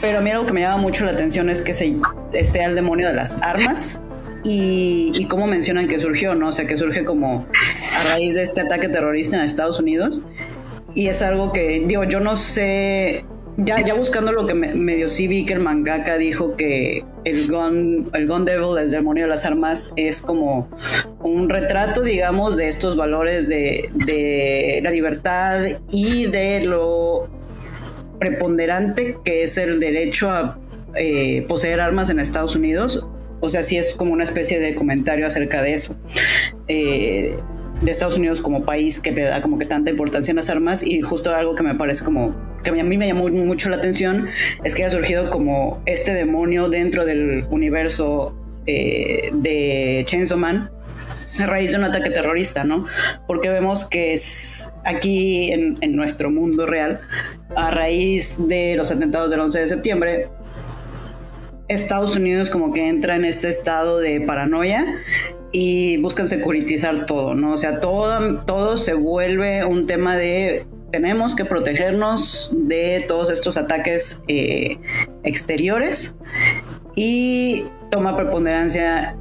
[0.01, 1.97] Pero a mí algo que me llama mucho la atención es que se,
[2.43, 4.03] sea el demonio de las armas
[4.45, 6.49] y, y cómo mencionan que surgió, ¿no?
[6.49, 7.47] O sea, que surge como
[7.99, 10.27] a raíz de este ataque terrorista en Estados Unidos
[10.95, 13.25] y es algo que, digo, yo no sé,
[13.65, 17.51] ya, ya buscando lo que me, medio sí vi que el mangaka dijo que el
[17.51, 20.69] Gun, el Gun Devil, el demonio de las armas, es como
[21.21, 27.29] un retrato, digamos, de estos valores de, de la libertad y de lo
[28.19, 30.59] preponderante que es el derecho a
[30.95, 33.07] eh, poseer armas en Estados Unidos.
[33.41, 35.97] O sea, sí es como una especie de comentario acerca de eso.
[36.69, 37.37] Eh,
[37.81, 40.83] de Estados Unidos como país que le da como que tanta importancia a las armas
[40.83, 44.29] y justo algo que me parece como que a mí me llamó mucho la atención
[44.65, 50.71] es que ha surgido como este demonio dentro del universo eh, de Chainsaw Man
[51.39, 52.85] a raíz de un ataque terrorista, ¿no?
[53.27, 56.99] Porque vemos que es aquí en, en nuestro mundo real,
[57.57, 60.29] a raíz de los atentados del 11 de septiembre,
[61.69, 64.85] Estados Unidos como que entra en este estado de paranoia
[65.53, 67.53] y buscan securitizar todo, ¿no?
[67.53, 73.57] O sea, todo, todo se vuelve un tema de tenemos que protegernos de todos estos
[73.57, 74.79] ataques eh,
[75.23, 76.17] exteriores
[76.97, 79.17] y toma preponderancia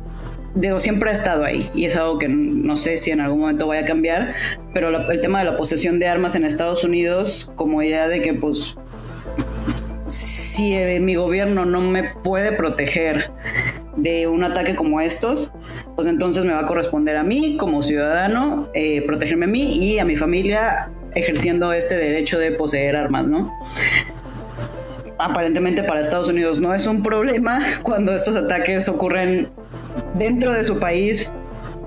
[0.56, 3.68] digo, siempre ha estado ahí y es algo que no sé si en algún momento
[3.68, 4.34] vaya a cambiar,
[4.74, 8.34] pero el tema de la posesión de armas en Estados Unidos como idea de que
[8.34, 8.78] pues
[10.08, 13.32] si mi gobierno no me puede proteger
[13.96, 15.54] de un ataque como estos,
[16.00, 20.00] pues entonces me va a corresponder a mí como ciudadano eh, protegerme a mí y
[20.00, 23.54] a mi familia ejerciendo este derecho de poseer armas, ¿no?
[25.18, 29.50] Aparentemente para Estados Unidos no es un problema cuando estos ataques ocurren
[30.14, 31.34] dentro de su país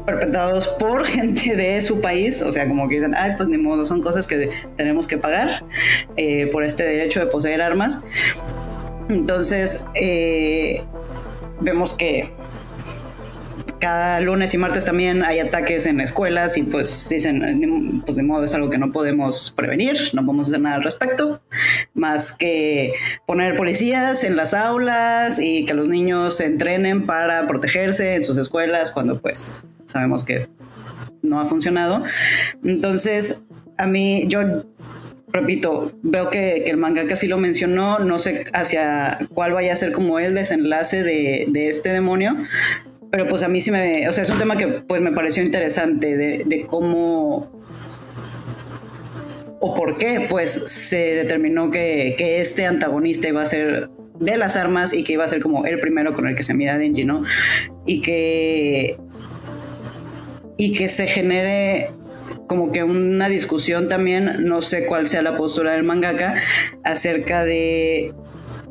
[0.05, 3.87] perpetrados por gente de su país, o sea, como que dicen, ay, pues ni modo,
[3.87, 5.65] son cosas que tenemos que pagar
[6.19, 8.05] eh, por este derecho de poseer armas.
[9.09, 10.85] Entonces, eh,
[11.63, 12.31] vemos que
[13.83, 18.45] cada lunes y martes también hay ataques en escuelas y pues dicen, pues de modo
[18.45, 21.43] es algo que no podemos prevenir, no podemos hacer nada al respecto,
[21.93, 22.93] más que
[23.27, 28.93] poner policías en las aulas y que los niños entrenen para protegerse en sus escuelas
[28.93, 30.49] cuando pues sabemos que
[31.23, 32.05] no ha funcionado.
[32.63, 33.45] Entonces,
[33.79, 34.63] a mí, yo
[35.33, 39.91] repito, veo que, el manga casi lo mencionó, no sé hacia cuál vaya a ser
[39.91, 42.37] como el desenlace de, este demonio,
[43.13, 45.43] pero pues a mí sí me, o sea, es un tema que pues me pareció
[45.43, 47.53] interesante de, cómo
[49.61, 54.57] o por qué pues se determinó que, que, este antagonista iba a ser de las
[54.57, 57.05] armas y que iba a ser como el primero con el que se mida Denji,
[57.05, 57.23] ¿no?
[57.85, 58.97] Y que
[60.57, 61.91] y que se genere
[62.47, 66.37] como que una discusión también, no sé cuál sea la postura del mangaka,
[66.83, 68.15] acerca de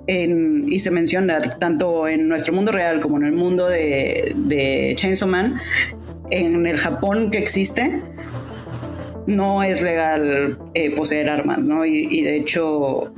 [0.07, 5.29] y se menciona tanto en nuestro mundo real como en el mundo de, de Chainsaw
[5.29, 5.59] Man,
[6.31, 8.01] en el Japón que existe,
[9.27, 11.85] no es legal eh, poseer armas, ¿no?
[11.85, 13.13] Y, y, de hecho,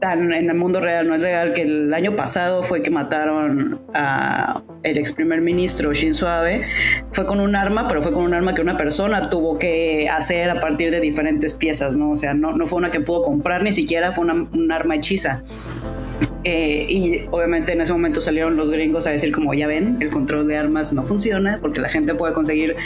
[0.00, 3.80] tan en el mundo real no es legal que el año pasado fue que mataron
[3.94, 6.62] a el ex primer ministro Shinzo Abe.
[7.12, 10.50] Fue con un arma pero fue con un arma que una persona tuvo que hacer
[10.50, 13.62] a partir de diferentes piezas no o sea no, no fue una que pudo comprar
[13.62, 15.42] ni siquiera fue una, un arma hechiza
[16.44, 20.10] eh, y obviamente en ese momento salieron los gringos a decir como ya ven, el
[20.10, 22.76] control de armas no funciona porque la gente puede conseguir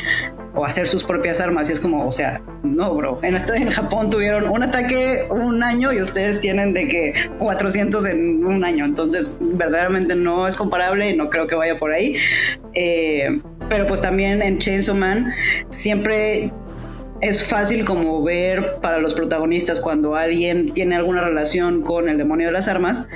[0.55, 3.19] o hacer sus propias armas y es como, o sea, no, bro.
[3.23, 8.45] En, en Japón tuvieron un ataque un año y ustedes tienen de que 400 en
[8.45, 8.85] un año.
[8.85, 12.17] Entonces, verdaderamente no es comparable y no creo que vaya por ahí.
[12.75, 15.33] Eh, pero pues también en Chainsaw Man
[15.69, 16.53] siempre
[17.21, 22.47] es fácil como ver para los protagonistas cuando alguien tiene alguna relación con el demonio
[22.47, 23.09] de las armas,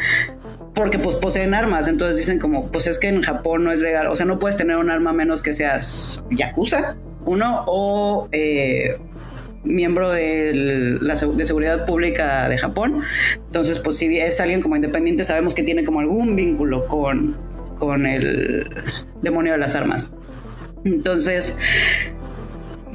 [0.74, 4.08] porque pues poseen armas, entonces dicen como, pues es que en Japón no es legal,
[4.08, 8.98] o sea, no puedes tener un arma menos que seas yakuza, uno, o eh,
[9.62, 13.02] miembro de la de seguridad pública de Japón,
[13.36, 17.36] entonces pues si es alguien como independiente sabemos que tiene como algún vínculo con,
[17.78, 18.68] con el
[19.22, 20.12] demonio de las armas.
[20.84, 21.58] Entonces,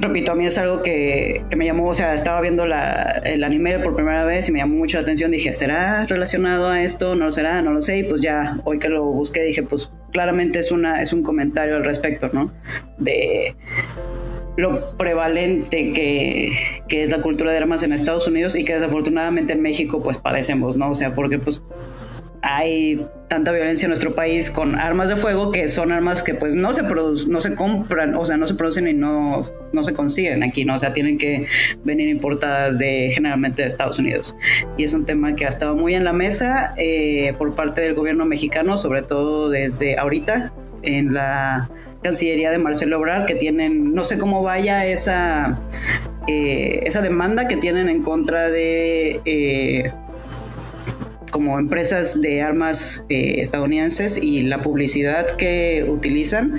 [0.00, 3.94] repito, a mí es algo que, me llamó, o sea, estaba viendo el anime por
[3.94, 5.30] primera vez y me llamó mucho la atención.
[5.30, 7.14] Dije, ¿será relacionado a esto?
[7.14, 7.62] ¿No lo será?
[7.62, 7.98] No lo sé.
[7.98, 11.76] Y pues ya, hoy que lo busqué, dije, pues claramente es, una, es un comentario
[11.76, 12.52] al respecto, ¿no?
[12.98, 13.54] De
[14.56, 16.52] lo prevalente que,
[16.88, 20.18] que, es la cultura de armas en Estados Unidos y que desafortunadamente en México pues
[20.18, 20.90] padecemos, ¿no?
[20.90, 21.62] O sea, porque pues
[22.42, 26.54] hay tanta violencia en nuestro país con armas de fuego que son armas que pues
[26.54, 29.40] no se no se compran, o sea, no se producen y no,
[29.72, 30.74] no se consiguen aquí, ¿no?
[30.74, 31.46] O sea, tienen que
[31.84, 34.36] venir importadas de generalmente de Estados Unidos.
[34.76, 37.94] Y es un tema que ha estado muy en la mesa eh, por parte del
[37.94, 41.70] gobierno mexicano, sobre todo desde ahorita en la
[42.02, 45.60] Cancillería de Marcelo Obrador, que tienen, no sé cómo vaya esa,
[46.26, 49.20] eh, esa demanda que tienen en contra de...
[49.24, 49.92] Eh,
[51.30, 56.58] como empresas de armas eh, estadounidenses y la publicidad que utilizan.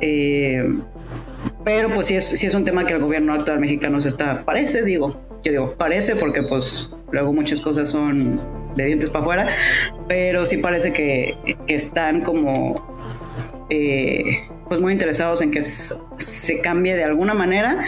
[0.00, 0.64] Eh,
[1.64, 4.44] pero pues sí es, sí es un tema que el gobierno actual mexicano se está,
[4.44, 8.40] parece, digo, yo digo, parece porque pues luego muchas cosas son
[8.76, 9.48] de dientes para afuera,
[10.06, 11.36] pero sí parece que,
[11.66, 12.74] que están como
[13.70, 17.84] eh, pues muy interesados en que se cambie de alguna manera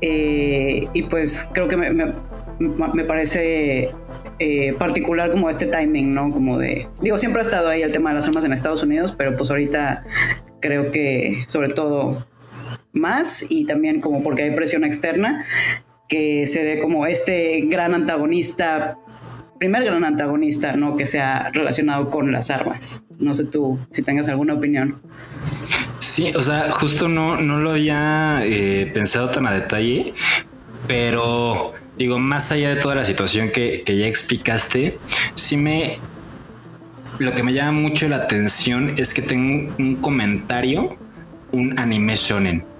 [0.00, 2.12] y pues creo que me, me,
[2.58, 3.94] me parece
[4.38, 6.30] eh, particular como este timing, ¿no?
[6.30, 9.12] Como de, digo, siempre ha estado ahí el tema de las armas en Estados Unidos,
[9.16, 10.04] pero pues ahorita
[10.60, 12.26] creo que sobre todo
[12.92, 15.44] más y también como porque hay presión externa,
[16.08, 18.98] que se dé como este gran antagonista,
[19.58, 20.96] primer gran antagonista, ¿no?
[20.96, 23.04] Que sea relacionado con las armas.
[23.18, 25.00] No sé tú si tengas alguna opinión.
[25.98, 30.14] Sí, o sea, justo no, no lo había eh, pensado tan a detalle,
[30.86, 34.98] pero digo, más allá de toda la situación que, ya explicaste,
[35.34, 35.98] sí me...
[37.18, 40.98] Lo que me llama mucho la atención es que tengo un comentario,
[41.52, 42.75] un anime shonen.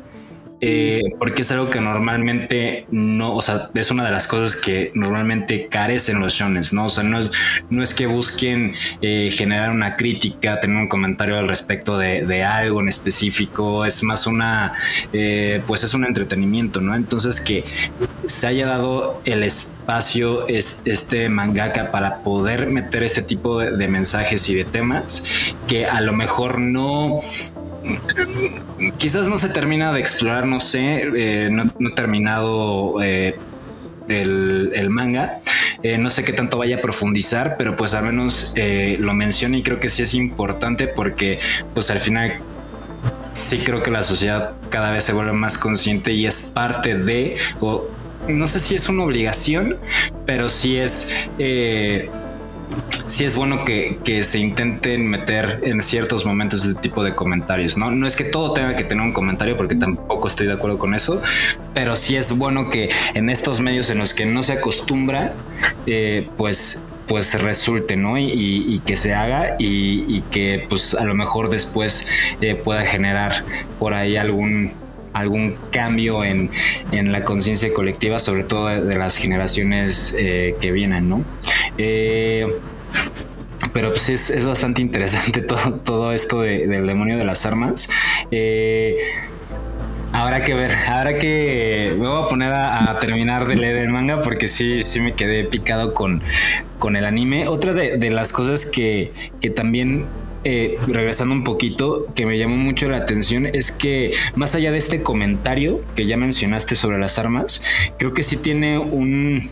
[0.60, 4.90] Eh, porque es algo que normalmente no, o sea, es una de las cosas que
[4.94, 6.86] normalmente carecen los shones, ¿no?
[6.86, 7.30] O sea, no es,
[7.68, 12.80] no es que busquen eh, generar una crítica, tener un comentario al respecto de, algo
[12.80, 14.72] en específico, es más una,
[15.12, 16.94] eh, pues es un entretenimiento, ¿no?
[16.94, 17.64] Entonces que
[18.26, 24.54] se haya dado el espacio este mangaka para poder meter este tipo de mensajes y
[24.54, 27.16] de temas que a lo mejor no
[28.98, 33.36] quizás no se termina de explorar, no sé, eh, no, he terminado eh,
[34.08, 35.40] el, manga.
[35.82, 38.54] Eh, no sé qué tanto vaya a profundizar, pero pues al menos
[38.98, 41.38] lo menciono y creo que sí es importante porque
[41.74, 42.40] pues al final
[43.32, 47.36] sí creo que la sociedad cada vez se vuelve más consciente y es parte de,
[47.60, 47.88] o
[48.26, 49.78] no sé si es una obligación,
[50.24, 51.14] pero sí es...
[53.06, 57.76] Sí es bueno que, que, se intenten meter en ciertos momentos ese tipo de comentarios,
[57.76, 57.90] ¿no?
[57.90, 60.94] No es que todo tenga que tener un comentario porque tampoco estoy de acuerdo con
[60.94, 61.22] eso,
[61.72, 65.34] pero sí es bueno que en estos medios en los que no se acostumbra,
[65.86, 68.18] eh, pues pues resulte, ¿no?
[68.18, 72.10] Y, que se haga y, que pues a lo mejor después
[72.40, 73.44] eh, pueda generar
[73.78, 74.70] por ahí algún
[75.12, 76.50] algún cambio en,
[76.92, 81.24] en la conciencia colectiva, sobre todo de, de las generaciones eh, que vienen, ¿no?
[81.78, 82.58] Eh,
[83.72, 87.88] pero pues es, es, bastante interesante todo, todo esto de, del demonio de las armas.
[88.30, 88.96] Eh,
[90.12, 94.22] Habrá que ver, habrá que me voy a poner a, terminar de leer el manga
[94.22, 96.22] porque sí, sí me quedé picado con,
[96.78, 97.48] con el anime.
[97.48, 99.12] Otra de, de las cosas que,
[99.42, 100.06] que también
[100.44, 104.78] eh, regresando un poquito, que me llamó mucho la atención es que más allá de
[104.78, 107.62] este comentario que ya mencionaste sobre las armas,
[107.98, 109.42] creo que sí tiene un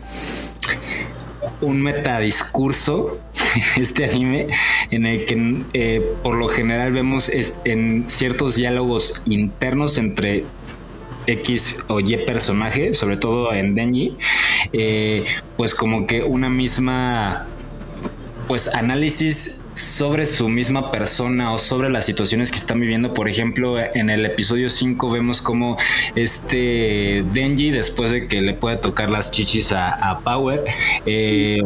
[1.61, 3.09] un metadiscurso
[3.77, 4.49] este anime
[4.91, 7.31] en el que eh, por lo general vemos
[7.65, 10.45] en ciertos diálogos internos entre
[11.27, 14.17] X o Y personaje, sobre todo en Denji,
[14.73, 15.25] eh,
[15.57, 17.47] pues como que una misma
[18.47, 23.15] pues análisis sobre su misma persona o sobre las situaciones que están viviendo.
[23.15, 25.77] Por ejemplo, en el episodio 5 vemos como
[26.15, 30.65] este Denji, después de que le puede tocar las chichis a, a Power,
[31.07, 31.63] eh,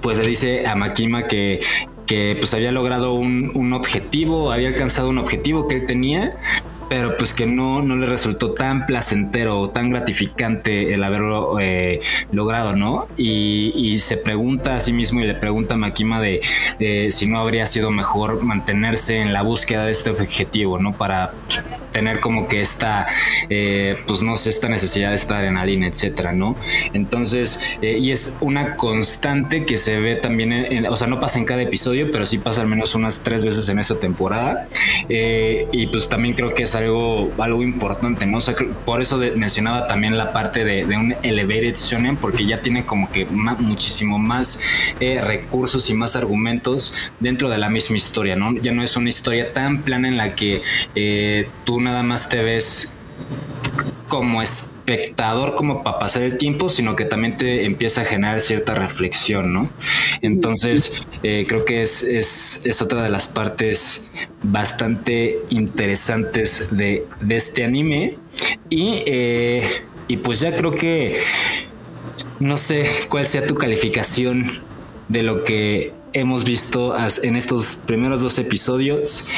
[0.00, 1.60] pues le dice a Makima que,
[2.06, 6.36] que pues había logrado un, un, objetivo, había alcanzado un objetivo que él tenía,
[6.92, 12.00] pero pues que no, no le resultó tan placentero o tan gratificante el haberlo eh,
[12.32, 13.08] logrado, ¿no?
[13.16, 16.42] Y, se pregunta a sí mismo y le pregunta a Makima de
[17.10, 20.92] si no habría sido mejor mantenerse en la búsqueda de este objetivo, ¿no?
[20.92, 21.32] Para
[21.92, 23.06] tener como que esta,
[23.48, 26.56] eh, pues no sé, esta necesidad de estar en adrenalina, etcétera, ¿no?
[26.92, 31.38] Entonces, eh, y es una constante que se ve también, en, o sea, no pasa
[31.38, 34.66] en cada episodio, pero sí pasa al menos unas tres veces en esta temporada.
[35.08, 38.38] Eh, y pues también creo que es algo, algo importante, ¿no?
[38.38, 42.84] O sea, por eso mencionaba también la parte de, un elevated shonen, porque ya tiene
[42.84, 44.64] como que muchísimo más
[45.00, 48.54] recursos y más argumentos dentro de la misma historia, ¿no?
[48.60, 50.62] Ya no es una historia tan plana en la que
[51.64, 52.98] tú nada más te ves
[54.08, 58.74] como espectador, como para pasar el tiempo, sino que también te empieza a generar cierta
[58.74, 59.70] reflexión, ¿no?
[60.20, 64.12] Entonces, eh, creo que es, es, es, otra de las partes
[64.42, 68.18] bastante interesantes de, de este anime.
[68.68, 69.66] Y, eh,
[70.08, 71.16] y pues ya creo que
[72.38, 74.44] no sé cuál sea tu calificación
[75.08, 79.30] de lo que hemos visto en estos primeros dos episodios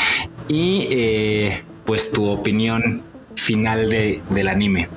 [0.48, 3.02] y eh, pues tu opinión
[3.34, 4.88] final de, del anime.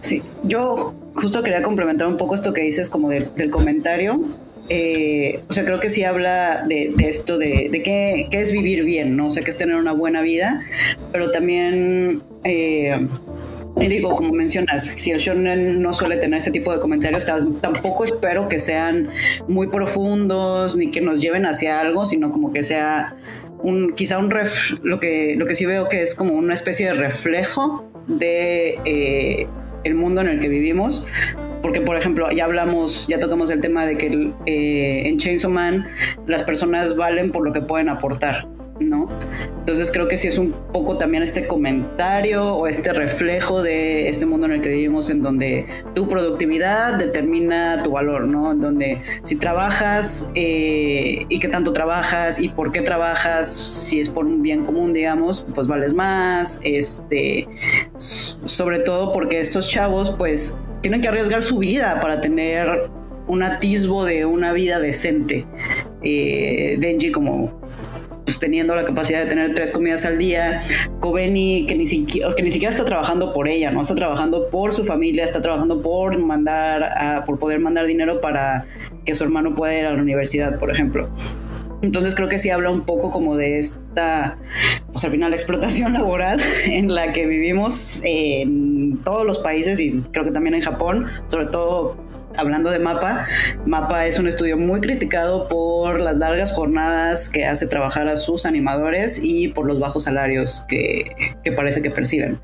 [0.00, 4.24] Sí, yo justo quería complementar un poco esto que dices como de, del comentario.
[4.68, 9.16] Eh, o sea, creo que sí habla de, esto de, qué, qué, es vivir bien,
[9.16, 9.26] ¿no?
[9.26, 10.62] O sea, que es tener una buena vida,
[11.12, 12.22] pero también...
[12.44, 13.08] Eh,
[13.88, 18.48] digo, como mencionas, si el shonen no suele tener este tipo de comentarios, tampoco espero
[18.48, 19.08] que sean
[19.48, 23.16] muy profundos ni que nos lleven hacia algo, sino como que sea
[23.62, 26.86] un, quizá un ref, lo que, lo que sí veo que es como una especie
[26.86, 29.46] de reflejo de eh,
[29.84, 31.06] el mundo en el que vivimos.
[31.62, 35.86] Porque, por ejemplo, ya hablamos, ya tocamos el tema de que eh, en Chainsaw Man
[36.26, 38.48] las personas valen por lo que pueden aportar,
[38.80, 39.08] ¿no?
[39.58, 44.26] Entonces creo que sí es un poco también este comentario o este reflejo de este
[44.26, 48.52] mundo en el que vivimos en donde tu productividad determina tu valor, ¿no?
[48.52, 54.08] En donde si trabajas eh, y qué tanto trabajas y por qué trabajas, si es
[54.08, 57.46] por un bien común, digamos, pues vales más, este,
[57.96, 62.90] sobre todo porque estos chavos pues tienen que arriesgar su vida para tener
[63.26, 65.46] un atisbo de una vida decente.
[66.02, 67.59] Eh, Denji como
[68.24, 70.60] pues, teniendo la capacidad de tener tres comidas al día,
[71.00, 74.72] Kobeni que ni, siquiera, que ni siquiera está trabajando por ella, no está trabajando por
[74.72, 78.66] su familia, está trabajando por mandar, por poder mandar dinero para
[79.04, 81.08] que su hermano pueda ir a la universidad, por ejemplo.
[81.82, 84.36] Entonces creo que sí habla un poco como de esta,
[84.92, 90.24] pues al final, explotación laboral en la que vivimos en todos los países y creo
[90.24, 93.26] que también en Japón, sobre todo hablando de Mapa,
[93.66, 98.46] Mapa es un estudio muy criticado por las largas jornadas que hace trabajar a sus
[98.46, 102.40] animadores y por los bajos salarios que, que parece que perciben.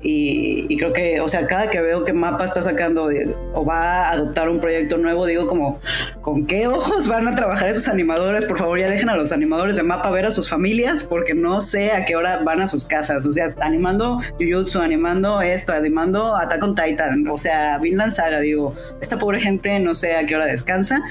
[0.00, 3.10] Y, y, creo que, o sea, cada que veo que Mapa está sacando
[3.54, 5.80] o va a adoptar un proyecto nuevo, digo como,
[6.20, 8.44] ¿con qué ojos van a trabajar esos animadores?
[8.44, 11.60] Por favor, ya dejen a los animadores de Mapa ver a sus familias porque no
[11.60, 13.26] sé a qué hora van a sus casas.
[13.26, 18.74] O sea, animando Jujutsu, animando esto, animando Attack on Titan, o sea, Vinland Saga, digo,
[19.00, 21.02] esta pobre gente no sé a qué hora descansa.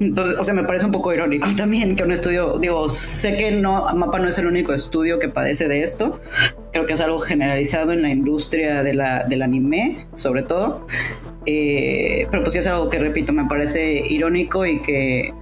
[0.00, 3.50] Entonces, o sea, me parece un poco irónico también que un estudio, digo, sé que
[3.50, 6.22] no, Mapa no es el único estudio que padece de esto,
[6.72, 10.86] creo que es algo generalizado en la industria de la, del anime, sobre todo,
[11.44, 15.34] eh, pero pues sí es algo que, repito, me parece irónico y que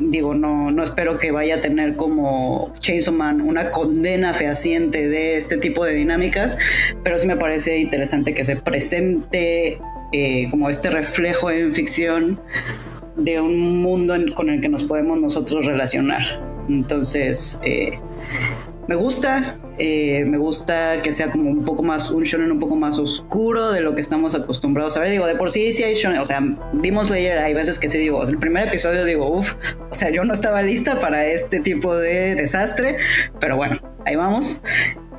[0.00, 5.36] digo, no, no espero que vaya a tener como Chainsaw Man una condena fehaciente de
[5.36, 6.58] este tipo de dinámicas,
[7.04, 9.78] pero sí me parece interesante que se presente
[10.12, 12.40] eh, como este reflejo en ficción
[13.16, 16.22] de un mundo con el que nos podemos nosotros relacionar.
[16.68, 17.98] Entonces, eh,
[18.88, 22.76] me gusta, eh, me gusta que sea como un poco más, un shonen un poco
[22.76, 25.10] más oscuro de lo que estamos acostumbrados a ver.
[25.10, 26.40] Digo, de por sí sí hay shonen, o sea,
[26.72, 29.54] Demon Slayer hay veces que sí digo, el primer episodio digo, uff,
[29.90, 32.98] o sea, yo no estaba lista para este tipo de desastre,
[33.40, 34.62] pero bueno, ahí vamos.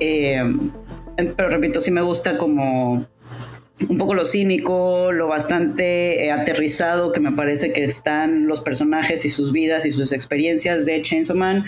[0.00, 0.42] Eh,
[1.36, 3.06] pero repito, sí me gusta como
[3.88, 9.24] un poco lo cínico, lo bastante eh, aterrizado que me parece que están los personajes
[9.24, 11.64] y sus vidas y sus experiencias de Chainsaw Man.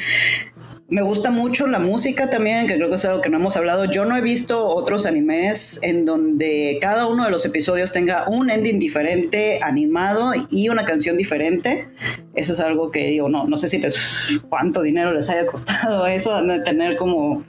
[0.88, 3.84] Me gusta mucho la música también, que creo que es algo que no hemos hablado.
[3.84, 8.50] Yo no he visto otros animes en donde cada uno de los episodios tenga un
[8.50, 11.88] ending diferente, animado y una canción diferente.
[12.34, 16.06] Eso es algo que digo, no, no sé si les cuánto dinero les haya costado
[16.08, 17.44] eso, tener como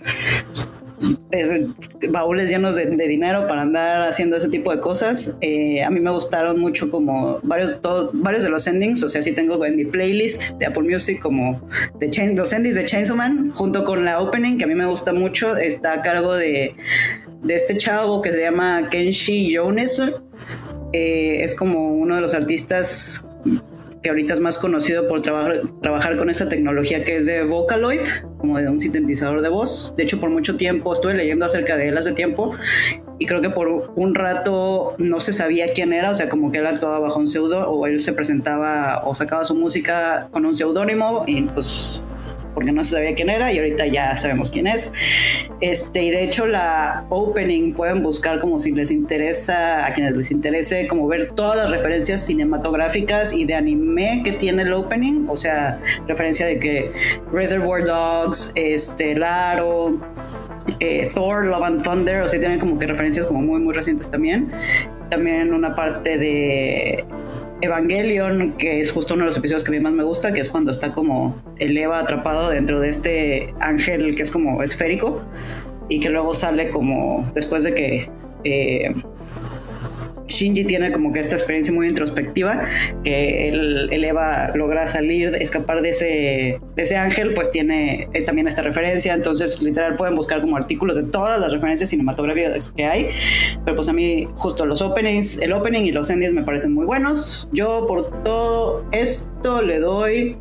[2.10, 5.38] baúles llenos de, dinero para andar haciendo ese tipo de cosas.
[5.42, 7.80] Eh, a mí me gustaron mucho como varios,
[8.14, 11.62] varios de los endings, o sea, sí tengo en mi playlist de Apple Music como
[12.00, 15.14] de los endings de Chainsaw Man, junto con la opening, que a mí me gusta
[15.14, 16.76] mucho, está a cargo de,
[17.44, 20.02] de este chavo que se llama Kenshi Jones.
[20.94, 23.31] Eh, es como uno de los artistas
[24.02, 28.02] que ahorita es más conocido por trabajar, trabajar con esta tecnología que es de Vocaloid,
[28.40, 29.94] como de un sintetizador de voz.
[29.96, 32.52] De hecho, por mucho tiempo estuve leyendo acerca de él hace tiempo
[33.20, 36.58] y creo que por un rato no se sabía quién era, o sea, como que
[36.58, 40.56] él actuaba bajo un pseudo o él se presentaba o sacaba su música con un
[40.56, 42.02] seudónimo y pues
[42.54, 44.92] porque no se sabía quién era y ahorita ya sabemos quién es.
[45.62, 50.32] Este, y de hecho la opening pueden buscar como si les interesa, a quienes les
[50.32, 55.36] interese, como ver todas las referencias cinematográficas y de anime que tiene el opening, o
[55.36, 56.92] sea, referencia de que
[57.32, 60.00] Reservoir Dogs, este, Laro,
[60.80, 64.10] eh, Thor, Love and Thunder, o sea, tienen como que referencias como muy, muy recientes
[64.10, 64.52] también.
[65.10, 67.06] También una parte de
[67.62, 70.42] Evangelion, que es justo uno de los episodios que a mí más me gusta, que
[70.42, 75.24] es cuando está como el Eva atrapado dentro de este ángel que es como esférico
[75.90, 78.10] y que luego sale como después de que
[78.44, 78.94] eh,
[80.42, 82.66] Shinji tiene como que esta experiencia muy introspectiva,
[83.04, 88.64] que el, Eva logra salir, escapar de ese, ese ángel, pues tiene eh, también esta
[88.64, 93.08] referencia, entonces literal pueden buscar como artículos de todas las referencias cinematográficas que hay,
[93.64, 96.86] pero pues a mí justo los openings, el opening y los endings me parecen muy
[96.86, 97.48] buenos.
[97.52, 100.38] Yo por todo esto le doy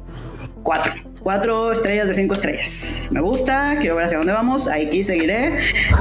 [0.62, 0.94] cuatro.
[1.22, 3.10] Cuatro estrellas de cinco estrellas.
[3.12, 4.68] Me gusta, quiero ver hacia dónde vamos.
[4.68, 5.58] Aquí seguiré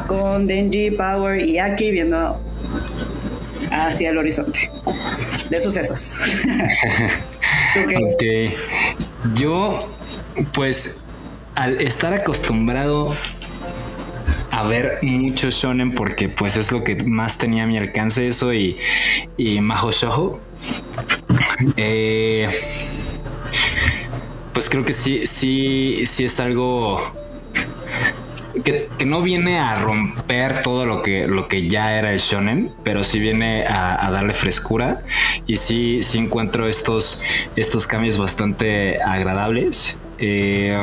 [0.08, 2.42] con Denji, Power y Aki viendo
[3.72, 4.72] hacia el horizonte
[5.50, 6.22] de sucesos.
[7.96, 8.24] ok.
[9.34, 9.80] Yo,
[10.54, 11.04] pues,
[11.56, 13.16] al estar acostumbrado
[14.52, 18.54] a ver mucho shonen porque pues es lo que más tenía a mi alcance eso
[18.54, 18.78] y,
[19.38, 20.40] y Maho Shoujo.
[21.78, 22.50] Eh,
[24.54, 27.00] pues creo que sí, sí, sí es algo
[28.62, 33.04] que, no viene a romper todo lo que, lo que ya era el shonen, pero
[33.04, 35.04] sí viene a, darle frescura
[35.46, 37.24] y sí, sí encuentro estos,
[37.56, 40.00] estos cambios bastante agradables.
[40.18, 40.78] Eh,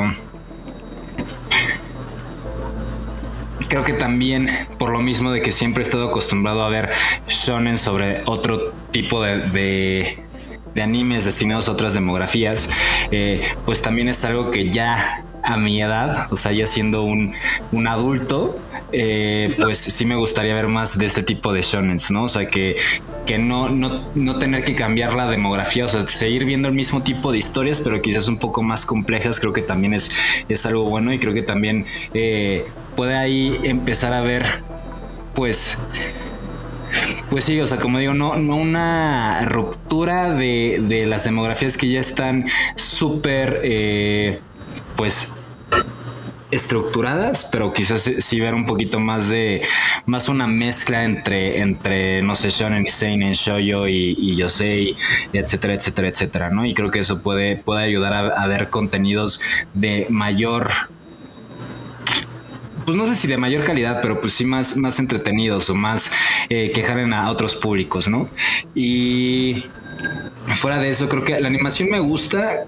[3.68, 4.48] creo que también
[4.78, 6.90] por lo mismo de que siempre he estado acostumbrado a ver
[7.28, 9.38] shonen sobre otro tipo de,
[10.74, 12.68] de, animes destinados a otras demografías,
[13.10, 17.34] eh, pues también es algo que ya a mi edad, o sea, ya siendo un,
[17.86, 18.58] adulto,
[18.90, 22.24] eh, pues sí me gustaría ver más de este tipo de shonen, ¿no?
[22.24, 22.74] O sea, que,
[23.26, 27.30] que no, no, tener que cambiar la demografía, o sea, seguir viendo el mismo tipo
[27.30, 30.10] de historias, pero quizás un poco más complejas, creo que también es,
[30.48, 32.64] es algo bueno y creo que también eh,
[32.96, 34.44] puede ahí empezar a ver,
[35.32, 35.84] pues,
[37.30, 41.86] pues sí, o sea, como digo, no, no una ruptura de, de las demografías que
[41.86, 44.40] ya están súper, eh,
[44.96, 45.35] pues
[46.50, 49.62] estructuradas, pero quizás sí ver un poquito más de
[50.06, 54.94] más una mezcla entre entre no sé shonen y seinen, shoujo y, y yosei,
[55.32, 56.64] etcétera, etcétera, etcétera, ¿no?
[56.64, 59.40] Y creo que eso puede puede ayudar a, a ver contenidos
[59.74, 60.70] de mayor
[62.86, 66.12] pues no sé si de mayor calidad, pero pues sí más, más entretenidos o más
[66.48, 68.30] eh, que jalen a otros públicos, ¿no?
[68.76, 69.64] Y
[70.54, 72.64] fuera de eso, creo que la animación me gusta.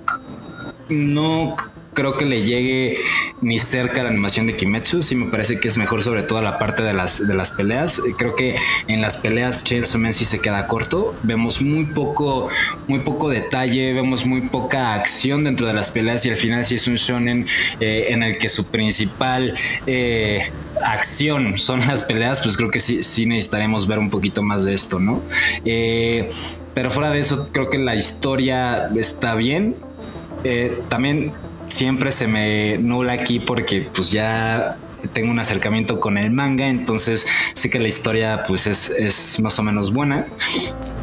[0.89, 1.55] No
[1.99, 2.99] creo que le llegue
[3.41, 5.03] ni cerca la animación de Kimetsu.
[5.03, 8.01] Sí me parece que es mejor sobre todo la parte de las, de las peleas.
[8.17, 8.55] Creo que
[8.87, 11.17] en las peleas Chainsaw Man sí se queda corto.
[11.25, 12.51] Vemos muy poco,
[12.87, 16.77] muy poco detalle, vemos muy poca acción dentro de las peleas y al final sí
[16.77, 17.47] es un shonen
[17.81, 19.55] eh, en el que su principal
[19.89, 24.65] eh, acción son las peleas, pues creo que sí, sí necesitaremos ver un poquito más
[24.65, 25.21] de esto, ¿no?
[25.65, 26.29] Eh,
[26.75, 29.75] pero fuera de eso, creo que la historia está bien.
[30.45, 31.33] Eh, también
[31.69, 34.79] siempre se me nula aquí porque pues ya
[35.13, 39.59] tengo un acercamiento con el manga, entonces sé que la historia pues es, es más
[39.59, 40.27] o menos buena.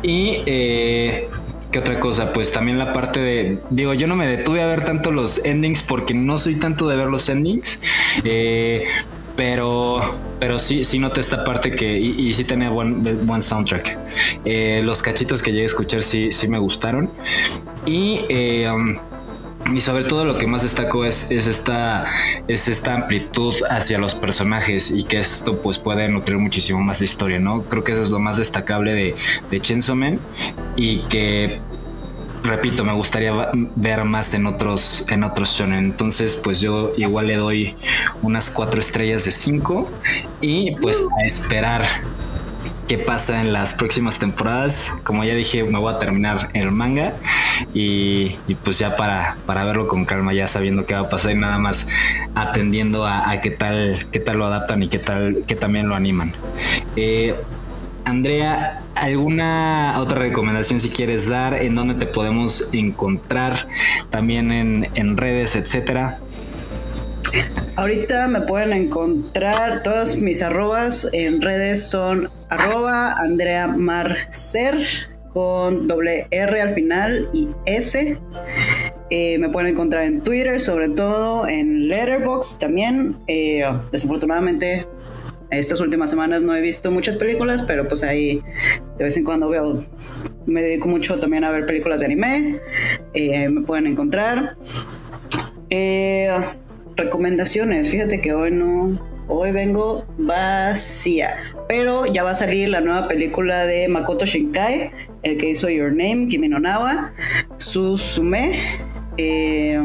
[0.04, 1.30] Y eh,
[1.72, 2.34] ¿qué otra cosa?
[2.34, 5.82] Pues también la parte de, digo, yo no me detuve a ver tanto los endings
[5.82, 7.82] porque no soy tanto de ver los endings.
[8.24, 8.84] Eh,
[9.36, 14.00] pero pero sí sí noté esta parte que y, sí tenía buen, buen soundtrack
[14.46, 17.12] Eh, los cachitos que llegué a escuchar sí sí me gustaron
[17.86, 18.96] y eh, um,
[19.74, 22.06] y sobre todo lo que más destaco es, es, esta,
[22.48, 27.06] es esta amplitud hacia los personajes y que esto pues puede nutrir muchísimo más la
[27.06, 27.64] historia, ¿no?
[27.64, 29.16] Creo que eso es lo más destacable de,
[29.50, 30.20] de Chainsaw Man
[30.76, 31.60] y que
[32.44, 33.32] repito, me gustaría
[33.76, 35.84] ver más en otros, en otros shonen.
[35.84, 37.76] Entonces, pues yo igual le doy
[38.22, 39.90] unas cuatro estrellas de cinco
[40.42, 41.84] y pues a esperar
[42.88, 44.94] qué pasa en las próximas temporadas.
[45.04, 47.16] Como ya dije, me voy a terminar el manga
[47.74, 51.36] y, pues ya para, para verlo con calma, ya sabiendo qué va a pasar y
[51.36, 51.90] nada más
[52.36, 56.34] atendiendo a, qué tal, qué tal lo adaptan y qué tal, qué también lo animan.
[56.96, 57.36] Eh,
[58.06, 61.56] Andrea, ¿alguna otra recomendación si quieres dar?
[61.56, 63.68] ¿En dónde te podemos encontrar?
[64.12, 66.20] También en, en redes, etcétera.
[67.76, 74.76] Ahorita me pueden encontrar todas mis arrobas en redes son arroba Andrea Marcer
[75.30, 78.18] con doble R al final y S.
[79.10, 83.18] Eh, me pueden encontrar en Twitter, sobre todo en Letterboxd también.
[83.28, 84.88] Eh, desafortunadamente,
[85.52, 88.42] estas últimas semanas no he visto muchas películas, pero pues ahí
[88.98, 89.78] de vez en cuando veo.
[90.46, 92.62] Me dedico mucho también a ver películas de anime.
[93.14, 94.56] Eh, me pueden encontrar.
[95.70, 96.30] Eh,
[96.96, 97.90] recomendaciones.
[97.90, 99.00] Fíjate que hoy no.
[99.28, 101.36] Hoy vengo vacía.
[101.68, 104.92] Pero ya va a salir la nueva película de Makoto Shinkai,
[105.24, 107.12] el que hizo Your Name, Kimi no Nawa,
[107.58, 108.60] Suzume.
[109.18, 109.80] Eh,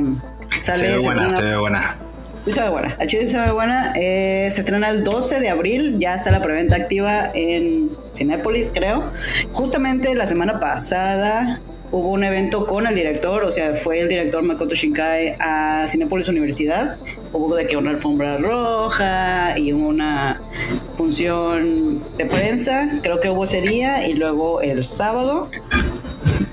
[0.60, 1.98] sale, Se ve buena, se ve buena.
[2.44, 2.96] Sí se ve buena.
[3.06, 3.92] Chile se ve buena.
[3.96, 5.98] Eh, se estrena el 12 de abril.
[5.98, 9.10] Ya está la preventa activa en Cinépolis, creo.
[9.52, 11.60] Justamente la semana pasada
[11.92, 16.28] hubo un evento con el director, o sea, fue el director Makoto Shinkai a Cinépolis
[16.28, 16.98] Universidad.
[17.32, 20.40] Hubo de que una alfombra roja y una
[20.96, 23.00] función de prensa.
[23.02, 25.48] Creo que hubo ese día y luego el sábado.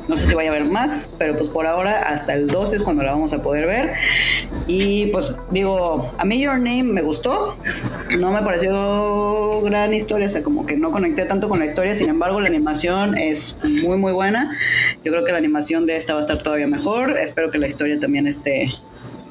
[0.08, 2.84] No sé si vaya a haber más, pero pues por ahora hasta el 12 es
[2.84, 3.94] cuando la vamos a poder ver.
[4.66, 7.58] Y pues digo, a mí Your Name me gustó.
[8.18, 11.94] No me pareció gran historia, o sea, como que no conecté tanto con la historia.
[11.94, 14.58] Sin embargo, la animación es muy, muy buena.
[15.04, 17.18] Yo creo que la animación de esta va a estar todavía mejor.
[17.18, 18.72] Espero que la historia también esté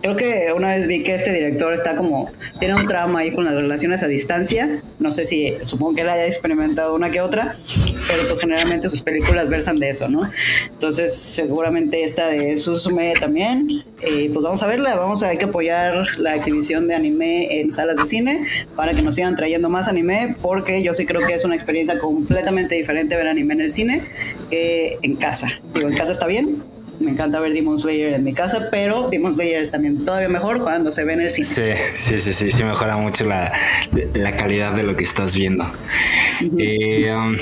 [0.06, 2.30] Creo que una vez vi que este director está como,
[2.60, 4.80] tiene un trauma ahí con las relaciones a distancia.
[5.00, 7.50] No sé si, supongo que él haya experimentado una que otra,
[8.06, 10.30] pero pues generalmente sus películas versan de eso, ¿no?
[10.70, 13.82] Entonces, seguramente esta de Susume también.
[14.00, 17.98] Pues vamos a verla, vamos a hay que apoyar la exhibición de anime en salas
[17.98, 18.46] de cine
[18.76, 21.98] para que nos sigan trayendo más anime, porque yo sí creo que es una experiencia
[21.98, 24.04] completamente diferente ver anime en el cine
[24.50, 25.48] que en casa.
[25.74, 26.62] Digo, en casa está bien,
[27.06, 30.60] me encanta ver Demon Slayer en mi casa, pero Demon Slayer es también todavía mejor
[30.62, 31.46] cuando se ve en el cine.
[31.46, 31.62] Sí,
[31.94, 33.52] sí, sí, sí, sí mejora mucho la,
[34.14, 35.64] la calidad de lo que estás viendo.
[36.58, 37.34] Eh, um,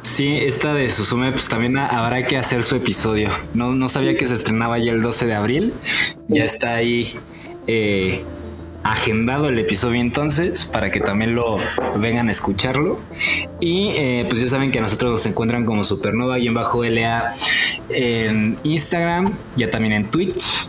[0.00, 3.30] sí, esta de Susume, pues también ha- habrá que hacer su episodio.
[3.54, 5.74] No, no sabía que se estrenaba ya el 12 de abril.
[6.28, 7.14] Ya está ahí
[7.66, 8.24] eh,
[8.82, 11.56] agendado el episodio entonces para que también lo
[11.98, 12.98] vengan a escucharlo.
[13.60, 17.34] Y eh, pues ya saben que a nosotros nos encuentran como Supernova-LA
[17.90, 20.68] en Instagram, ya también en Twitch.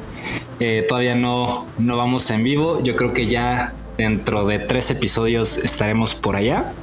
[0.59, 2.81] Eh, todavía no, no vamos en vivo.
[2.83, 6.73] Yo creo que ya dentro de tres episodios estaremos por allá.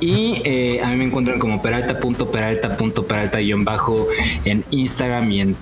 [0.00, 4.08] Y eh, a mí me encuentran como peralta.peralta.peralta-bajo
[4.44, 5.56] en Instagram y en,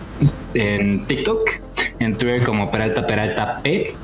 [0.55, 1.51] en TikTok.
[1.99, 3.95] En Twitter como Peralta Peralta P.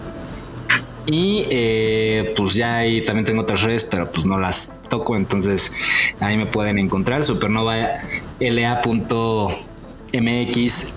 [1.07, 5.17] Y eh, pues ya ahí también tengo otras redes, pero pues no las toco.
[5.17, 5.73] Entonces
[6.21, 8.03] ahí me pueden encontrar supernova
[8.41, 9.55] la.mx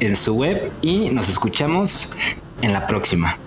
[0.02, 0.72] en su web.
[0.82, 2.16] Y nos escuchamos
[2.62, 3.38] en la próxima.